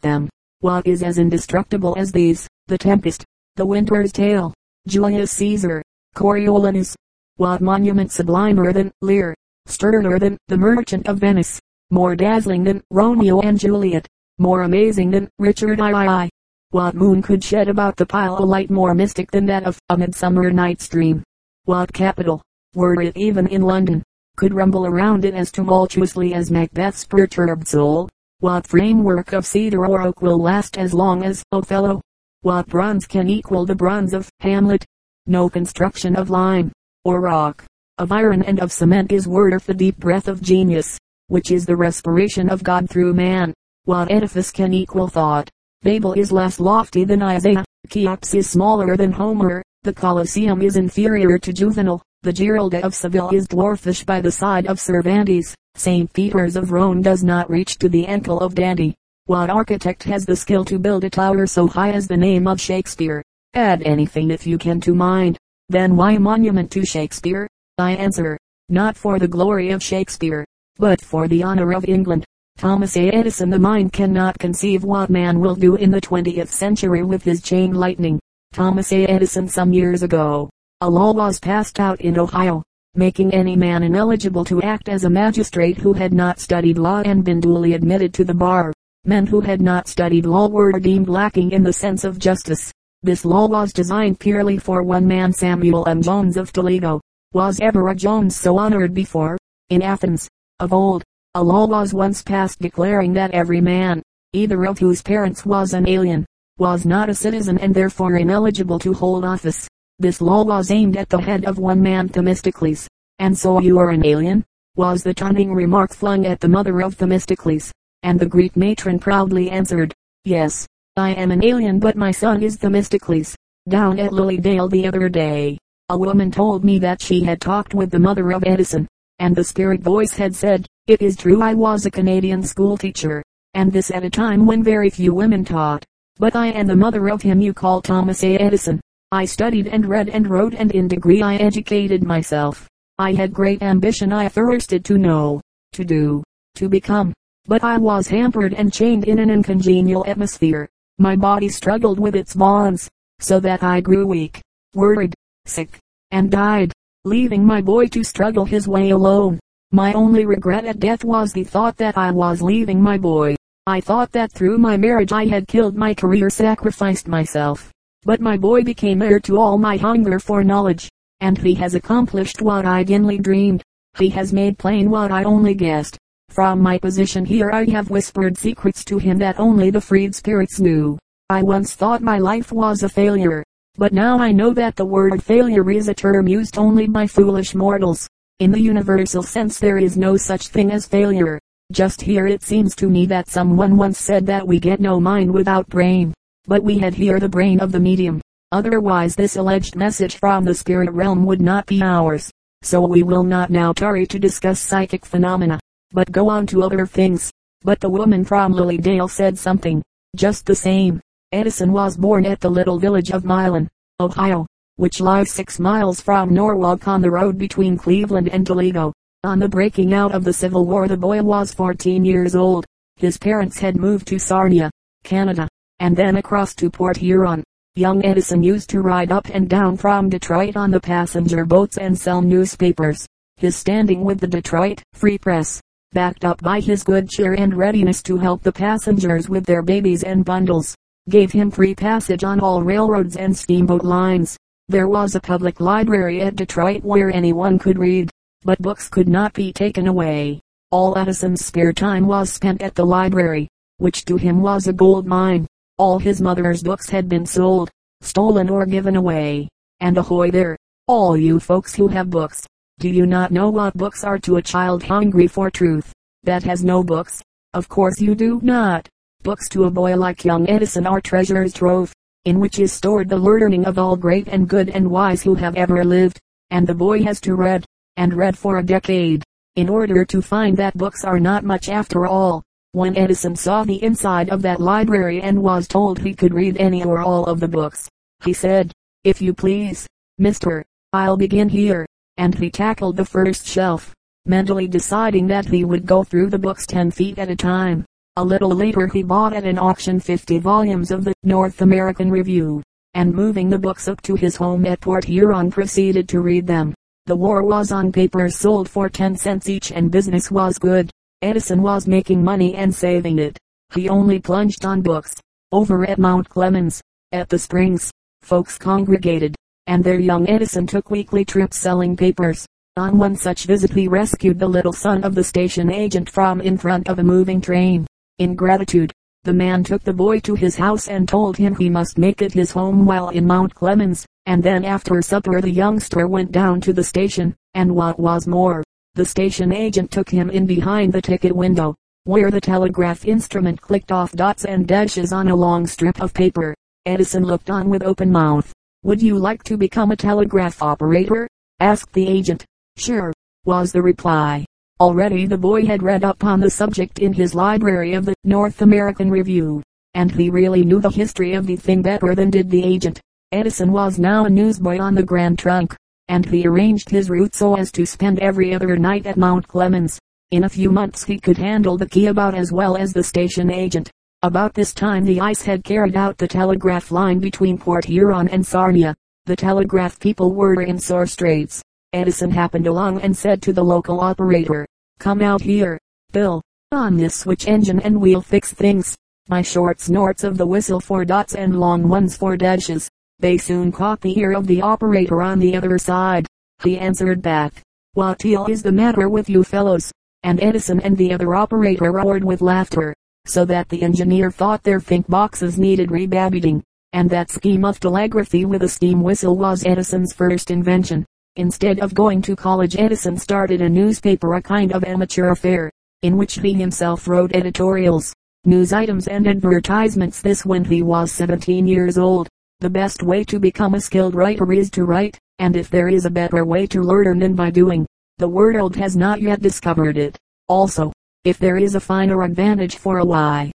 them. 0.00 0.28
What 0.60 0.86
is 0.86 1.02
as 1.02 1.18
indestructible 1.18 1.96
as 1.98 2.12
these? 2.12 2.46
The 2.68 2.78
Tempest, 2.78 3.24
The 3.56 3.66
Winter's 3.66 4.12
Tale, 4.12 4.54
Julius 4.86 5.32
Caesar, 5.32 5.82
Coriolanus. 6.14 6.94
What 7.36 7.60
monument 7.60 8.12
sublimer 8.12 8.72
than 8.72 8.92
Lear, 9.02 9.34
sterner 9.66 10.20
than 10.20 10.36
The 10.46 10.56
Merchant 10.56 11.08
of 11.08 11.18
Venice, 11.18 11.58
more 11.90 12.14
dazzling 12.14 12.62
than 12.62 12.80
Romeo 12.92 13.40
and 13.40 13.58
Juliet, 13.58 14.06
more 14.38 14.62
amazing 14.62 15.10
than 15.10 15.28
Richard 15.40 15.80
II. 15.80 16.30
What 16.72 16.94
moon 16.94 17.20
could 17.20 17.42
shed 17.42 17.66
about 17.66 17.96
the 17.96 18.06
pile 18.06 18.38
a 18.38 18.46
light 18.46 18.70
more 18.70 18.94
mystic 18.94 19.32
than 19.32 19.44
that 19.46 19.64
of 19.64 19.76
A 19.88 19.98
Midsummer 19.98 20.52
Night's 20.52 20.88
Dream? 20.88 21.24
What 21.64 21.92
capital, 21.92 22.42
were 22.76 23.02
it 23.02 23.16
even 23.16 23.48
in 23.48 23.62
London, 23.62 24.04
could 24.36 24.54
rumble 24.54 24.86
around 24.86 25.24
it 25.24 25.34
as 25.34 25.50
tumultuously 25.50 26.32
as 26.32 26.48
Macbeth's 26.48 27.04
perturbed 27.04 27.66
soul. 27.66 28.08
What 28.38 28.68
framework 28.68 29.32
of 29.32 29.46
cedar 29.46 29.84
or 29.84 30.00
oak 30.00 30.22
will 30.22 30.40
last 30.40 30.78
as 30.78 30.94
long 30.94 31.24
as 31.24 31.42
Othello? 31.50 32.02
What 32.42 32.68
bronze 32.68 33.04
can 33.04 33.28
equal 33.28 33.66
the 33.66 33.74
bronze 33.74 34.14
of 34.14 34.28
Hamlet? 34.38 34.86
No 35.26 35.48
construction 35.48 36.14
of 36.14 36.30
lime, 36.30 36.70
or 37.04 37.20
rock, 37.20 37.64
of 37.98 38.12
iron 38.12 38.44
and 38.44 38.60
of 38.60 38.70
cement 38.70 39.10
is 39.10 39.26
worth 39.26 39.66
the 39.66 39.74
deep 39.74 39.96
breath 39.96 40.28
of 40.28 40.40
genius, 40.40 41.00
which 41.26 41.50
is 41.50 41.66
the 41.66 41.74
respiration 41.74 42.48
of 42.48 42.62
God 42.62 42.88
through 42.88 43.12
man. 43.12 43.52
What 43.86 44.08
edifice 44.08 44.52
can 44.52 44.72
equal 44.72 45.08
thought? 45.08 45.50
Babel 45.82 46.12
is 46.12 46.30
less 46.30 46.60
lofty 46.60 47.04
than 47.04 47.22
Isaiah, 47.22 47.64
Cheops 47.88 48.34
is 48.34 48.50
smaller 48.50 48.98
than 48.98 49.12
Homer, 49.12 49.62
the 49.82 49.94
Colosseum 49.94 50.60
is 50.60 50.76
inferior 50.76 51.38
to 51.38 51.54
Juvenal, 51.54 52.02
the 52.22 52.34
Giralda 52.34 52.84
of 52.84 52.94
Seville 52.94 53.30
is 53.30 53.48
dwarfish 53.48 54.04
by 54.04 54.20
the 54.20 54.30
side 54.30 54.66
of 54.66 54.78
Cervantes. 54.78 55.54
St. 55.76 56.12
Peter's 56.12 56.56
of 56.56 56.72
Rome 56.72 57.00
does 57.00 57.24
not 57.24 57.48
reach 57.48 57.78
to 57.78 57.88
the 57.88 58.06
ankle 58.06 58.40
of 58.40 58.54
Dante. 58.54 58.92
What 59.24 59.48
architect 59.48 60.02
has 60.02 60.26
the 60.26 60.36
skill 60.36 60.66
to 60.66 60.78
build 60.78 61.04
a 61.04 61.08
tower 61.08 61.46
so 61.46 61.66
high 61.66 61.92
as 61.92 62.06
the 62.06 62.16
name 62.16 62.46
of 62.46 62.60
Shakespeare? 62.60 63.22
Add 63.54 63.82
anything 63.82 64.30
if 64.30 64.46
you 64.46 64.58
can 64.58 64.82
to 64.82 64.94
mind. 64.94 65.38
Then 65.70 65.96
why 65.96 66.18
monument 66.18 66.70
to 66.72 66.84
Shakespeare? 66.84 67.48
I 67.78 67.92
answer, 67.92 68.36
not 68.68 68.98
for 68.98 69.18
the 69.18 69.28
glory 69.28 69.70
of 69.70 69.82
Shakespeare, 69.82 70.44
but 70.76 71.00
for 71.00 71.26
the 71.26 71.42
honor 71.42 71.72
of 71.72 71.86
England. 71.86 72.26
Thomas 72.60 72.94
A. 72.98 73.08
Edison 73.08 73.48
The 73.48 73.58
mind 73.58 73.90
cannot 73.90 74.38
conceive 74.38 74.84
what 74.84 75.08
man 75.08 75.40
will 75.40 75.54
do 75.54 75.76
in 75.76 75.90
the 75.90 75.98
20th 75.98 76.48
century 76.48 77.02
with 77.02 77.22
his 77.22 77.40
chain 77.40 77.72
lightning. 77.72 78.20
Thomas 78.52 78.92
A. 78.92 79.06
Edison 79.06 79.48
some 79.48 79.72
years 79.72 80.02
ago 80.02 80.50
a 80.82 80.90
law 80.90 81.14
was 81.14 81.40
passed 81.40 81.80
out 81.80 82.02
in 82.02 82.18
Ohio, 82.18 82.62
making 82.94 83.32
any 83.32 83.56
man 83.56 83.82
ineligible 83.82 84.44
to 84.44 84.60
act 84.60 84.90
as 84.90 85.04
a 85.04 85.08
magistrate 85.08 85.78
who 85.78 85.94
had 85.94 86.12
not 86.12 86.38
studied 86.38 86.76
law 86.76 87.00
and 87.06 87.24
been 87.24 87.40
duly 87.40 87.72
admitted 87.72 88.12
to 88.12 88.24
the 88.24 88.34
bar. 88.34 88.74
Men 89.06 89.26
who 89.26 89.40
had 89.40 89.62
not 89.62 89.88
studied 89.88 90.26
law 90.26 90.46
were 90.46 90.78
deemed 90.78 91.08
lacking 91.08 91.52
in 91.52 91.62
the 91.62 91.72
sense 91.72 92.04
of 92.04 92.18
justice. 92.18 92.70
This 93.02 93.24
law 93.24 93.48
was 93.48 93.72
designed 93.72 94.20
purely 94.20 94.58
for 94.58 94.82
one 94.82 95.08
man 95.08 95.32
Samuel 95.32 95.88
M. 95.88 96.02
Jones 96.02 96.36
of 96.36 96.52
Toledo. 96.52 97.00
Was 97.32 97.58
ever 97.60 97.88
a 97.88 97.94
Jones 97.94 98.36
so 98.36 98.58
honored 98.58 98.92
before? 98.92 99.38
In 99.70 99.80
Athens, 99.80 100.28
of 100.58 100.74
old, 100.74 101.02
a 101.34 101.42
law 101.42 101.64
was 101.64 101.94
once 101.94 102.24
passed 102.24 102.58
declaring 102.58 103.12
that 103.12 103.30
every 103.30 103.60
man, 103.60 104.02
either 104.32 104.64
of 104.66 104.80
whose 104.80 105.00
parents 105.00 105.46
was 105.46 105.74
an 105.74 105.88
alien, 105.88 106.26
was 106.58 106.84
not 106.84 107.08
a 107.08 107.14
citizen 107.14 107.56
and 107.58 107.72
therefore 107.72 108.16
ineligible 108.16 108.80
to 108.80 108.92
hold 108.92 109.24
office. 109.24 109.68
This 110.00 110.20
law 110.20 110.42
was 110.42 110.72
aimed 110.72 110.96
at 110.96 111.08
the 111.08 111.20
head 111.20 111.44
of 111.44 111.58
one 111.58 111.80
man 111.80 112.08
Themistocles. 112.08 112.88
And 113.20 113.38
so 113.38 113.60
you 113.60 113.78
are 113.78 113.90
an 113.90 114.04
alien? 114.04 114.44
Was 114.74 115.04
the 115.04 115.14
taunting 115.14 115.54
remark 115.54 115.94
flung 115.94 116.26
at 116.26 116.40
the 116.40 116.48
mother 116.48 116.82
of 116.82 116.96
Themistocles. 116.96 117.70
And 118.02 118.18
the 118.18 118.26
Greek 118.26 118.56
matron 118.56 118.98
proudly 118.98 119.50
answered, 119.50 119.94
Yes, 120.24 120.66
I 120.96 121.10
am 121.12 121.30
an 121.30 121.44
alien 121.44 121.78
but 121.78 121.96
my 121.96 122.10
son 122.10 122.42
is 122.42 122.56
Themistocles. 122.56 123.36
Down 123.68 124.00
at 124.00 124.10
Lilydale 124.10 124.68
the 124.68 124.88
other 124.88 125.08
day, 125.08 125.58
a 125.90 125.96
woman 125.96 126.32
told 126.32 126.64
me 126.64 126.80
that 126.80 127.00
she 127.00 127.22
had 127.22 127.40
talked 127.40 127.72
with 127.72 127.90
the 127.90 128.00
mother 128.00 128.32
of 128.32 128.42
Edison, 128.44 128.88
and 129.20 129.36
the 129.36 129.44
spirit 129.44 129.80
voice 129.80 130.14
had 130.14 130.34
said, 130.34 130.66
It 130.90 131.02
is 131.02 131.14
true 131.14 131.40
I 131.40 131.54
was 131.54 131.86
a 131.86 131.90
Canadian 131.92 132.42
school 132.42 132.76
teacher, 132.76 133.22
and 133.54 133.72
this 133.72 133.92
at 133.92 134.02
a 134.02 134.10
time 134.10 134.44
when 134.44 134.60
very 134.64 134.90
few 134.90 135.14
women 135.14 135.44
taught. 135.44 135.84
But 136.18 136.34
I 136.34 136.48
am 136.48 136.66
the 136.66 136.74
mother 136.74 137.10
of 137.10 137.22
him 137.22 137.40
you 137.40 137.54
call 137.54 137.80
Thomas 137.80 138.24
A. 138.24 138.36
Edison. 138.36 138.80
I 139.12 139.24
studied 139.24 139.68
and 139.68 139.86
read 139.86 140.08
and 140.08 140.26
wrote 140.26 140.52
and 140.52 140.72
in 140.72 140.88
degree 140.88 141.22
I 141.22 141.36
educated 141.36 142.02
myself. 142.02 142.68
I 142.98 143.12
had 143.12 143.32
great 143.32 143.62
ambition 143.62 144.12
I 144.12 144.28
thirsted 144.28 144.84
to 144.86 144.98
know, 144.98 145.40
to 145.74 145.84
do, 145.84 146.24
to 146.56 146.68
become. 146.68 147.12
But 147.44 147.62
I 147.62 147.78
was 147.78 148.08
hampered 148.08 148.54
and 148.54 148.72
chained 148.72 149.04
in 149.04 149.20
an 149.20 149.30
uncongenial 149.30 150.04
atmosphere. 150.08 150.68
My 150.98 151.14
body 151.14 151.50
struggled 151.50 152.00
with 152.00 152.16
its 152.16 152.34
bonds, 152.34 152.90
so 153.20 153.38
that 153.38 153.62
I 153.62 153.80
grew 153.80 154.08
weak, 154.08 154.40
worried, 154.74 155.14
sick, 155.46 155.78
and 156.10 156.32
died, 156.32 156.72
leaving 157.04 157.44
my 157.44 157.60
boy 157.60 157.86
to 157.86 158.02
struggle 158.02 158.44
his 158.44 158.66
way 158.66 158.90
alone. 158.90 159.38
My 159.72 159.92
only 159.92 160.26
regret 160.26 160.64
at 160.64 160.80
death 160.80 161.04
was 161.04 161.32
the 161.32 161.44
thought 161.44 161.76
that 161.76 161.96
I 161.96 162.10
was 162.10 162.42
leaving 162.42 162.82
my 162.82 162.98
boy. 162.98 163.36
I 163.68 163.80
thought 163.80 164.10
that 164.10 164.32
through 164.32 164.58
my 164.58 164.76
marriage 164.76 165.12
I 165.12 165.26
had 165.26 165.46
killed 165.46 165.76
my 165.76 165.94
career 165.94 166.28
sacrificed 166.28 167.06
myself. 167.06 167.70
But 168.02 168.20
my 168.20 168.36
boy 168.36 168.64
became 168.64 169.00
heir 169.00 169.20
to 169.20 169.38
all 169.38 169.58
my 169.58 169.76
hunger 169.76 170.18
for 170.18 170.42
knowledge, 170.42 170.88
and 171.20 171.38
he 171.38 171.54
has 171.54 171.76
accomplished 171.76 172.42
what 172.42 172.66
I 172.66 172.82
dimly 172.82 173.18
dreamed. 173.18 173.62
He 173.96 174.08
has 174.08 174.32
made 174.32 174.58
plain 174.58 174.90
what 174.90 175.12
I 175.12 175.22
only 175.22 175.54
guessed. 175.54 175.96
From 176.30 176.60
my 176.60 176.76
position 176.76 177.24
here 177.24 177.52
I 177.52 177.64
have 177.66 177.90
whispered 177.90 178.36
secrets 178.36 178.84
to 178.86 178.98
him 178.98 179.18
that 179.18 179.38
only 179.38 179.70
the 179.70 179.80
freed 179.80 180.16
spirits 180.16 180.58
knew. 180.58 180.98
I 181.28 181.44
once 181.44 181.76
thought 181.76 182.02
my 182.02 182.18
life 182.18 182.50
was 182.50 182.82
a 182.82 182.88
failure, 182.88 183.44
but 183.76 183.92
now 183.92 184.18
I 184.18 184.32
know 184.32 184.52
that 184.52 184.74
the 184.74 184.84
word 184.84 185.22
failure 185.22 185.70
is 185.70 185.88
a 185.88 185.94
term 185.94 186.26
used 186.26 186.58
only 186.58 186.88
by 186.88 187.06
foolish 187.06 187.54
mortals. 187.54 188.08
In 188.40 188.50
the 188.50 188.60
universal 188.60 189.22
sense 189.22 189.60
there 189.60 189.78
is 189.78 189.96
no 189.96 190.16
such 190.16 190.48
thing 190.48 190.72
as 190.72 190.86
failure. 190.86 191.38
Just 191.72 192.00
here 192.00 192.26
it 192.26 192.42
seems 192.42 192.74
to 192.76 192.88
me 192.88 193.06
that 193.06 193.28
someone 193.28 193.76
once 193.76 193.98
said 193.98 194.26
that 194.26 194.46
we 194.46 194.58
get 194.58 194.80
no 194.80 194.98
mind 194.98 195.32
without 195.32 195.68
brain 195.68 196.12
but 196.46 196.64
we 196.64 196.78
had 196.78 196.94
here 196.94 197.20
the 197.20 197.28
brain 197.28 197.60
of 197.60 197.70
the 197.70 197.78
medium. 197.78 198.20
Otherwise 198.50 199.14
this 199.14 199.36
alleged 199.36 199.76
message 199.76 200.16
from 200.16 200.44
the 200.44 200.54
spirit 200.54 200.90
realm 200.90 201.24
would 201.24 201.40
not 201.40 201.66
be 201.66 201.80
ours. 201.80 202.30
So 202.62 202.80
we 202.80 203.02
will 203.02 203.22
not 203.22 203.50
now 203.50 203.72
tarry 203.72 204.06
to 204.06 204.18
discuss 204.18 204.60
psychic 204.60 205.06
phenomena, 205.06 205.60
but 205.92 206.10
go 206.10 206.28
on 206.28 206.46
to 206.48 206.64
other 206.64 206.86
things. 206.86 207.30
But 207.62 207.78
the 207.78 207.88
woman 207.88 208.24
from 208.24 208.52
Lilydale 208.52 209.08
said 209.08 209.38
something, 209.38 209.82
just 210.16 210.44
the 210.44 210.54
same. 210.56 211.00
Edison 211.30 211.72
was 211.72 211.96
born 211.96 212.26
at 212.26 212.40
the 212.40 212.50
little 212.50 212.78
village 212.78 213.10
of 213.10 213.24
Milan, 213.24 213.68
Ohio, 214.00 214.46
which 214.80 214.98
lies 214.98 215.30
six 215.30 215.60
miles 215.60 216.00
from 216.00 216.32
Norwalk 216.32 216.88
on 216.88 217.02
the 217.02 217.10
road 217.10 217.36
between 217.36 217.76
Cleveland 217.76 218.30
and 218.30 218.46
Toledo. 218.46 218.94
On 219.24 219.38
the 219.38 219.46
breaking 219.46 219.92
out 219.92 220.12
of 220.12 220.24
the 220.24 220.32
Civil 220.32 220.64
War 220.64 220.88
the 220.88 220.96
boy 220.96 221.20
was 221.20 221.52
14 221.52 222.02
years 222.02 222.34
old. 222.34 222.64
His 222.96 223.18
parents 223.18 223.58
had 223.58 223.76
moved 223.76 224.06
to 224.06 224.18
Sarnia, 224.18 224.70
Canada, 225.04 225.46
and 225.80 225.94
then 225.94 226.16
across 226.16 226.54
to 226.54 226.70
Port 226.70 226.96
Huron. 226.96 227.44
Young 227.74 228.02
Edison 228.06 228.42
used 228.42 228.70
to 228.70 228.80
ride 228.80 229.12
up 229.12 229.28
and 229.28 229.50
down 229.50 229.76
from 229.76 230.08
Detroit 230.08 230.56
on 230.56 230.70
the 230.70 230.80
passenger 230.80 231.44
boats 231.44 231.76
and 231.76 231.98
sell 231.98 232.22
newspapers. 232.22 233.06
His 233.36 233.56
standing 233.56 234.02
with 234.02 234.18
the 234.18 234.28
Detroit 234.28 234.82
Free 234.94 235.18
Press, 235.18 235.60
backed 235.92 236.24
up 236.24 236.40
by 236.40 236.60
his 236.60 236.84
good 236.84 237.10
cheer 237.10 237.34
and 237.34 237.54
readiness 237.54 238.02
to 238.04 238.16
help 238.16 238.42
the 238.42 238.50
passengers 238.50 239.28
with 239.28 239.44
their 239.44 239.60
babies 239.60 240.04
and 240.04 240.24
bundles, 240.24 240.74
gave 241.10 241.32
him 241.32 241.50
free 241.50 241.74
passage 241.74 242.24
on 242.24 242.40
all 242.40 242.62
railroads 242.62 243.18
and 243.18 243.36
steamboat 243.36 243.84
lines. 243.84 244.38
There 244.70 244.86
was 244.86 245.16
a 245.16 245.20
public 245.20 245.58
library 245.58 246.20
at 246.20 246.36
Detroit 246.36 246.84
where 246.84 247.10
anyone 247.10 247.58
could 247.58 247.76
read, 247.76 248.08
but 248.44 248.62
books 248.62 248.88
could 248.88 249.08
not 249.08 249.32
be 249.32 249.52
taken 249.52 249.88
away. 249.88 250.40
All 250.70 250.96
Edison's 250.96 251.44
spare 251.44 251.72
time 251.72 252.06
was 252.06 252.32
spent 252.32 252.62
at 252.62 252.76
the 252.76 252.86
library, 252.86 253.48
which 253.78 254.04
to 254.04 254.16
him 254.16 254.40
was 254.42 254.68
a 254.68 254.72
gold 254.72 255.08
mine. 255.08 255.48
All 255.76 255.98
his 255.98 256.20
mother's 256.20 256.62
books 256.62 256.88
had 256.88 257.08
been 257.08 257.26
sold, 257.26 257.68
stolen 258.00 258.48
or 258.48 258.64
given 258.64 258.94
away. 258.94 259.48
And 259.80 259.98
ahoy 259.98 260.30
there, 260.30 260.56
all 260.86 261.16
you 261.16 261.40
folks 261.40 261.74
who 261.74 261.88
have 261.88 262.08
books. 262.08 262.46
Do 262.78 262.88
you 262.88 263.06
not 263.06 263.32
know 263.32 263.50
what 263.50 263.76
books 263.76 264.04
are 264.04 264.20
to 264.20 264.36
a 264.36 264.42
child 264.42 264.84
hungry 264.84 265.26
for 265.26 265.50
truth, 265.50 265.92
that 266.22 266.44
has 266.44 266.62
no 266.62 266.84
books? 266.84 267.20
Of 267.54 267.68
course 267.68 268.00
you 268.00 268.14
do 268.14 268.38
not. 268.40 268.88
Books 269.24 269.48
to 269.48 269.64
a 269.64 269.70
boy 269.72 269.96
like 269.96 270.24
young 270.24 270.48
Edison 270.48 270.86
are 270.86 271.00
treasures 271.00 271.54
trove, 271.54 271.92
in 272.24 272.40
which 272.40 272.58
is 272.58 272.72
stored 272.72 273.08
the 273.08 273.16
learning 273.16 273.64
of 273.64 273.78
all 273.78 273.96
great 273.96 274.28
and 274.28 274.48
good 274.48 274.68
and 274.68 274.90
wise 274.90 275.22
who 275.22 275.34
have 275.34 275.56
ever 275.56 275.84
lived. 275.84 276.18
And 276.50 276.66
the 276.66 276.74
boy 276.74 277.02
has 277.04 277.20
to 277.22 277.34
read, 277.34 277.64
and 277.96 278.14
read 278.14 278.36
for 278.36 278.58
a 278.58 278.62
decade, 278.62 279.22
in 279.56 279.68
order 279.68 280.04
to 280.04 280.20
find 280.20 280.56
that 280.56 280.76
books 280.76 281.04
are 281.04 281.20
not 281.20 281.44
much 281.44 281.68
after 281.68 282.06
all. 282.06 282.42
When 282.72 282.96
Edison 282.96 283.34
saw 283.34 283.64
the 283.64 283.82
inside 283.82 284.30
of 284.30 284.42
that 284.42 284.60
library 284.60 285.20
and 285.22 285.42
was 285.42 285.66
told 285.66 285.98
he 285.98 286.14
could 286.14 286.32
read 286.32 286.56
any 286.58 286.84
or 286.84 287.00
all 287.00 287.24
of 287.24 287.40
the 287.40 287.48
books, 287.48 287.88
he 288.24 288.32
said, 288.32 288.72
if 289.02 289.20
you 289.20 289.32
please, 289.34 289.86
mister, 290.18 290.64
I'll 290.92 291.16
begin 291.16 291.48
here. 291.48 291.86
And 292.16 292.34
he 292.34 292.50
tackled 292.50 292.96
the 292.96 293.04
first 293.04 293.46
shelf, 293.46 293.94
mentally 294.26 294.68
deciding 294.68 295.26
that 295.28 295.46
he 295.46 295.64
would 295.64 295.86
go 295.86 296.04
through 296.04 296.30
the 296.30 296.38
books 296.38 296.66
10 296.66 296.90
feet 296.90 297.18
at 297.18 297.30
a 297.30 297.36
time. 297.36 297.84
A 298.20 298.30
little 298.30 298.50
later 298.50 298.86
he 298.86 299.02
bought 299.02 299.32
at 299.32 299.44
an 299.44 299.58
auction 299.58 299.98
50 299.98 300.40
volumes 300.40 300.90
of 300.90 301.04
the 301.04 301.14
North 301.22 301.62
American 301.62 302.10
Review, 302.10 302.62
and 302.92 303.14
moving 303.14 303.48
the 303.48 303.58
books 303.58 303.88
up 303.88 304.02
to 304.02 304.14
his 304.14 304.36
home 304.36 304.66
at 304.66 304.82
Port 304.82 305.06
Huron 305.06 305.50
proceeded 305.50 306.06
to 306.10 306.20
read 306.20 306.46
them. 306.46 306.74
The 307.06 307.16
war 307.16 307.42
was 307.42 307.72
on 307.72 307.90
papers 307.90 308.36
sold 308.36 308.68
for 308.68 308.90
10 308.90 309.16
cents 309.16 309.48
each 309.48 309.72
and 309.72 309.90
business 309.90 310.30
was 310.30 310.58
good. 310.58 310.90
Edison 311.22 311.62
was 311.62 311.86
making 311.86 312.22
money 312.22 312.54
and 312.56 312.74
saving 312.74 313.18
it. 313.18 313.38
He 313.74 313.88
only 313.88 314.18
plunged 314.18 314.66
on 314.66 314.82
books. 314.82 315.14
Over 315.50 315.88
at 315.88 315.98
Mount 315.98 316.28
Clemens, 316.28 316.82
at 317.12 317.30
the 317.30 317.38
Springs, 317.38 317.90
folks 318.20 318.58
congregated, 318.58 319.34
and 319.66 319.82
their 319.82 319.98
young 319.98 320.28
Edison 320.28 320.66
took 320.66 320.90
weekly 320.90 321.24
trips 321.24 321.56
selling 321.56 321.96
papers. 321.96 322.44
On 322.76 322.98
one 322.98 323.16
such 323.16 323.46
visit 323.46 323.72
he 323.72 323.88
rescued 323.88 324.38
the 324.38 324.46
little 324.46 324.74
son 324.74 325.04
of 325.04 325.14
the 325.14 325.24
station 325.24 325.72
agent 325.72 326.10
from 326.10 326.42
in 326.42 326.58
front 326.58 326.86
of 326.86 326.98
a 326.98 327.02
moving 327.02 327.40
train. 327.40 327.86
In 328.20 328.34
gratitude, 328.34 328.92
the 329.24 329.32
man 329.32 329.64
took 329.64 329.82
the 329.82 329.94
boy 329.94 330.20
to 330.20 330.34
his 330.34 330.54
house 330.54 330.88
and 330.88 331.08
told 331.08 331.38
him 331.38 331.56
he 331.56 331.70
must 331.70 331.96
make 331.96 332.20
it 332.20 332.34
his 332.34 332.50
home 332.50 332.84
while 332.84 333.08
in 333.08 333.26
Mount 333.26 333.54
Clemens, 333.54 334.04
and 334.26 334.42
then 334.42 334.62
after 334.62 335.00
supper 335.00 335.40
the 335.40 335.50
youngster 335.50 336.06
went 336.06 336.30
down 336.30 336.60
to 336.60 336.74
the 336.74 336.84
station, 336.84 337.34
and 337.54 337.74
what 337.74 337.98
was 337.98 338.26
more, 338.26 338.62
the 338.94 339.06
station 339.06 339.52
agent 339.52 339.90
took 339.90 340.10
him 340.10 340.28
in 340.28 340.44
behind 340.44 340.92
the 340.92 341.00
ticket 341.00 341.34
window, 341.34 341.74
where 342.04 342.30
the 342.30 342.42
telegraph 342.42 343.06
instrument 343.06 343.58
clicked 343.58 343.90
off 343.90 344.12
dots 344.12 344.44
and 344.44 344.68
dashes 344.68 345.14
on 345.14 345.28
a 345.28 345.34
long 345.34 345.66
strip 345.66 345.98
of 346.02 346.12
paper. 346.12 346.54
Edison 346.84 347.24
looked 347.24 347.48
on 347.48 347.70
with 347.70 347.82
open 347.82 348.12
mouth. 348.12 348.52
Would 348.82 349.00
you 349.00 349.16
like 349.16 349.44
to 349.44 349.56
become 349.56 349.92
a 349.92 349.96
telegraph 349.96 350.60
operator? 350.60 351.26
asked 351.58 351.94
the 351.94 352.06
agent. 352.06 352.44
Sure, 352.76 353.14
was 353.46 353.72
the 353.72 353.80
reply. 353.80 354.44
Already 354.80 355.26
the 355.26 355.38
boy 355.38 355.66
had 355.66 355.82
read 355.82 356.04
up 356.04 356.24
on 356.24 356.40
the 356.40 356.50
subject 356.50 356.98
in 356.98 357.12
his 357.12 357.34
library 357.34 357.94
of 357.94 358.06
the 358.06 358.14
North 358.24 358.62
American 358.62 359.10
Review, 359.10 359.62
and 359.94 360.10
he 360.10 360.30
really 360.30 360.64
knew 360.64 360.80
the 360.80 360.90
history 360.90 361.34
of 361.34 361.46
the 361.46 361.56
thing 361.56 361.82
better 361.82 362.14
than 362.14 362.30
did 362.30 362.50
the 362.50 362.64
agent. 362.64 363.00
Edison 363.30 363.72
was 363.72 363.98
now 363.98 364.24
a 364.24 364.30
newsboy 364.30 364.78
on 364.78 364.94
the 364.94 365.02
Grand 365.02 365.38
Trunk 365.38 365.76
and 366.10 366.26
he 366.26 366.44
arranged 366.44 366.90
his 366.90 367.08
route 367.08 367.36
so 367.36 367.56
as 367.56 367.70
to 367.70 367.86
spend 367.86 368.18
every 368.18 368.52
other 368.52 368.76
night 368.76 369.06
at 369.06 369.16
Mount 369.16 369.46
Clemens. 369.46 369.96
In 370.32 370.42
a 370.42 370.48
few 370.48 370.72
months 370.72 371.04
he 371.04 371.20
could 371.20 371.38
handle 371.38 371.78
the 371.78 371.88
key 371.88 372.06
about 372.06 372.34
as 372.34 372.50
well 372.50 372.76
as 372.76 372.92
the 372.92 373.04
station 373.04 373.48
agent. 373.48 373.88
About 374.22 374.52
this 374.52 374.74
time 374.74 375.04
the 375.04 375.20
ice 375.20 375.42
had 375.42 375.62
carried 375.62 375.94
out 375.94 376.18
the 376.18 376.26
telegraph 376.26 376.90
line 376.90 377.20
between 377.20 377.56
Port 377.56 377.84
Huron 377.84 378.26
and 378.26 378.44
Sarnia. 378.44 378.96
The 379.26 379.36
telegraph 379.36 380.00
people 380.00 380.34
were 380.34 380.62
in 380.62 380.80
sore 380.80 381.06
straits. 381.06 381.62
Edison 381.92 382.30
happened 382.30 382.68
along 382.68 383.00
and 383.00 383.16
said 383.16 383.42
to 383.42 383.52
the 383.52 383.64
local 383.64 384.00
operator, 384.00 384.64
Come 385.00 385.20
out 385.20 385.40
here, 385.40 385.78
Bill. 386.12 386.40
On 386.72 386.96
this 386.96 387.16
switch 387.16 387.48
engine 387.48 387.80
and 387.80 388.00
we'll 388.00 388.20
fix 388.20 388.52
things. 388.52 388.96
My 389.28 389.42
short 389.42 389.80
snorts 389.80 390.22
of 390.22 390.38
the 390.38 390.46
whistle 390.46 390.78
for 390.78 391.04
dots 391.04 391.34
and 391.34 391.58
long 391.58 391.88
ones 391.88 392.16
for 392.16 392.36
dashes. 392.36 392.88
They 393.18 393.38
soon 393.38 393.72
caught 393.72 394.00
the 394.00 394.16
ear 394.20 394.32
of 394.32 394.46
the 394.46 394.62
operator 394.62 395.20
on 395.20 395.40
the 395.40 395.56
other 395.56 395.78
side. 395.78 396.28
He 396.62 396.78
answered 396.78 397.22
back, 397.22 397.60
What 397.94 398.24
is 398.24 398.62
the 398.62 398.70
matter 398.70 399.08
with 399.08 399.28
you 399.28 399.42
fellows? 399.42 399.90
And 400.22 400.40
Edison 400.40 400.80
and 400.80 400.96
the 400.96 401.12
other 401.12 401.34
operator 401.34 401.90
roared 401.90 402.22
with 402.22 402.40
laughter, 402.40 402.94
so 403.26 403.44
that 403.46 403.68
the 403.68 403.82
engineer 403.82 404.30
thought 404.30 404.62
their 404.62 404.78
think 404.78 405.08
boxes 405.08 405.58
needed 405.58 405.88
rebabbitting, 405.88 406.62
and 406.92 407.10
that 407.10 407.30
scheme 407.30 407.64
of 407.64 407.80
telegraphy 407.80 408.44
with 408.44 408.62
a 408.62 408.68
steam 408.68 409.02
whistle 409.02 409.36
was 409.36 409.66
Edison's 409.66 410.12
first 410.12 410.52
invention. 410.52 411.04
Instead 411.36 411.78
of 411.78 411.94
going 411.94 412.20
to 412.20 412.34
college 412.34 412.76
Edison 412.76 413.16
started 413.16 413.60
a 413.60 413.68
newspaper 413.68 414.34
a 414.34 414.42
kind 414.42 414.72
of 414.72 414.82
amateur 414.82 415.30
affair, 415.30 415.70
in 416.02 416.16
which 416.16 416.40
he 416.40 416.52
himself 416.52 417.06
wrote 417.06 417.36
editorials, 417.36 418.12
news 418.44 418.72
items 418.72 419.06
and 419.06 419.28
advertisements 419.28 420.20
this 420.20 420.44
when 420.44 420.64
he 420.64 420.82
was 420.82 421.12
17 421.12 421.68
years 421.68 421.98
old. 421.98 422.28
The 422.58 422.68
best 422.68 423.04
way 423.04 423.22
to 423.24 423.38
become 423.38 423.74
a 423.74 423.80
skilled 423.80 424.16
writer 424.16 424.52
is 424.52 424.70
to 424.72 424.84
write, 424.84 425.18
and 425.38 425.56
if 425.56 425.70
there 425.70 425.88
is 425.88 426.04
a 426.04 426.10
better 426.10 426.44
way 426.44 426.66
to 426.66 426.82
learn 426.82 427.20
than 427.20 427.34
by 427.34 427.50
doing, 427.50 427.86
the 428.18 428.28
world 428.28 428.74
has 428.76 428.96
not 428.96 429.20
yet 429.20 429.40
discovered 429.40 429.96
it. 429.96 430.18
Also, 430.48 430.92
if 431.24 431.38
there 431.38 431.56
is 431.56 431.76
a 431.76 431.80
finer 431.80 432.22
advantage 432.22 432.76
for 432.76 432.98
a 432.98 433.04
lie, 433.04 433.52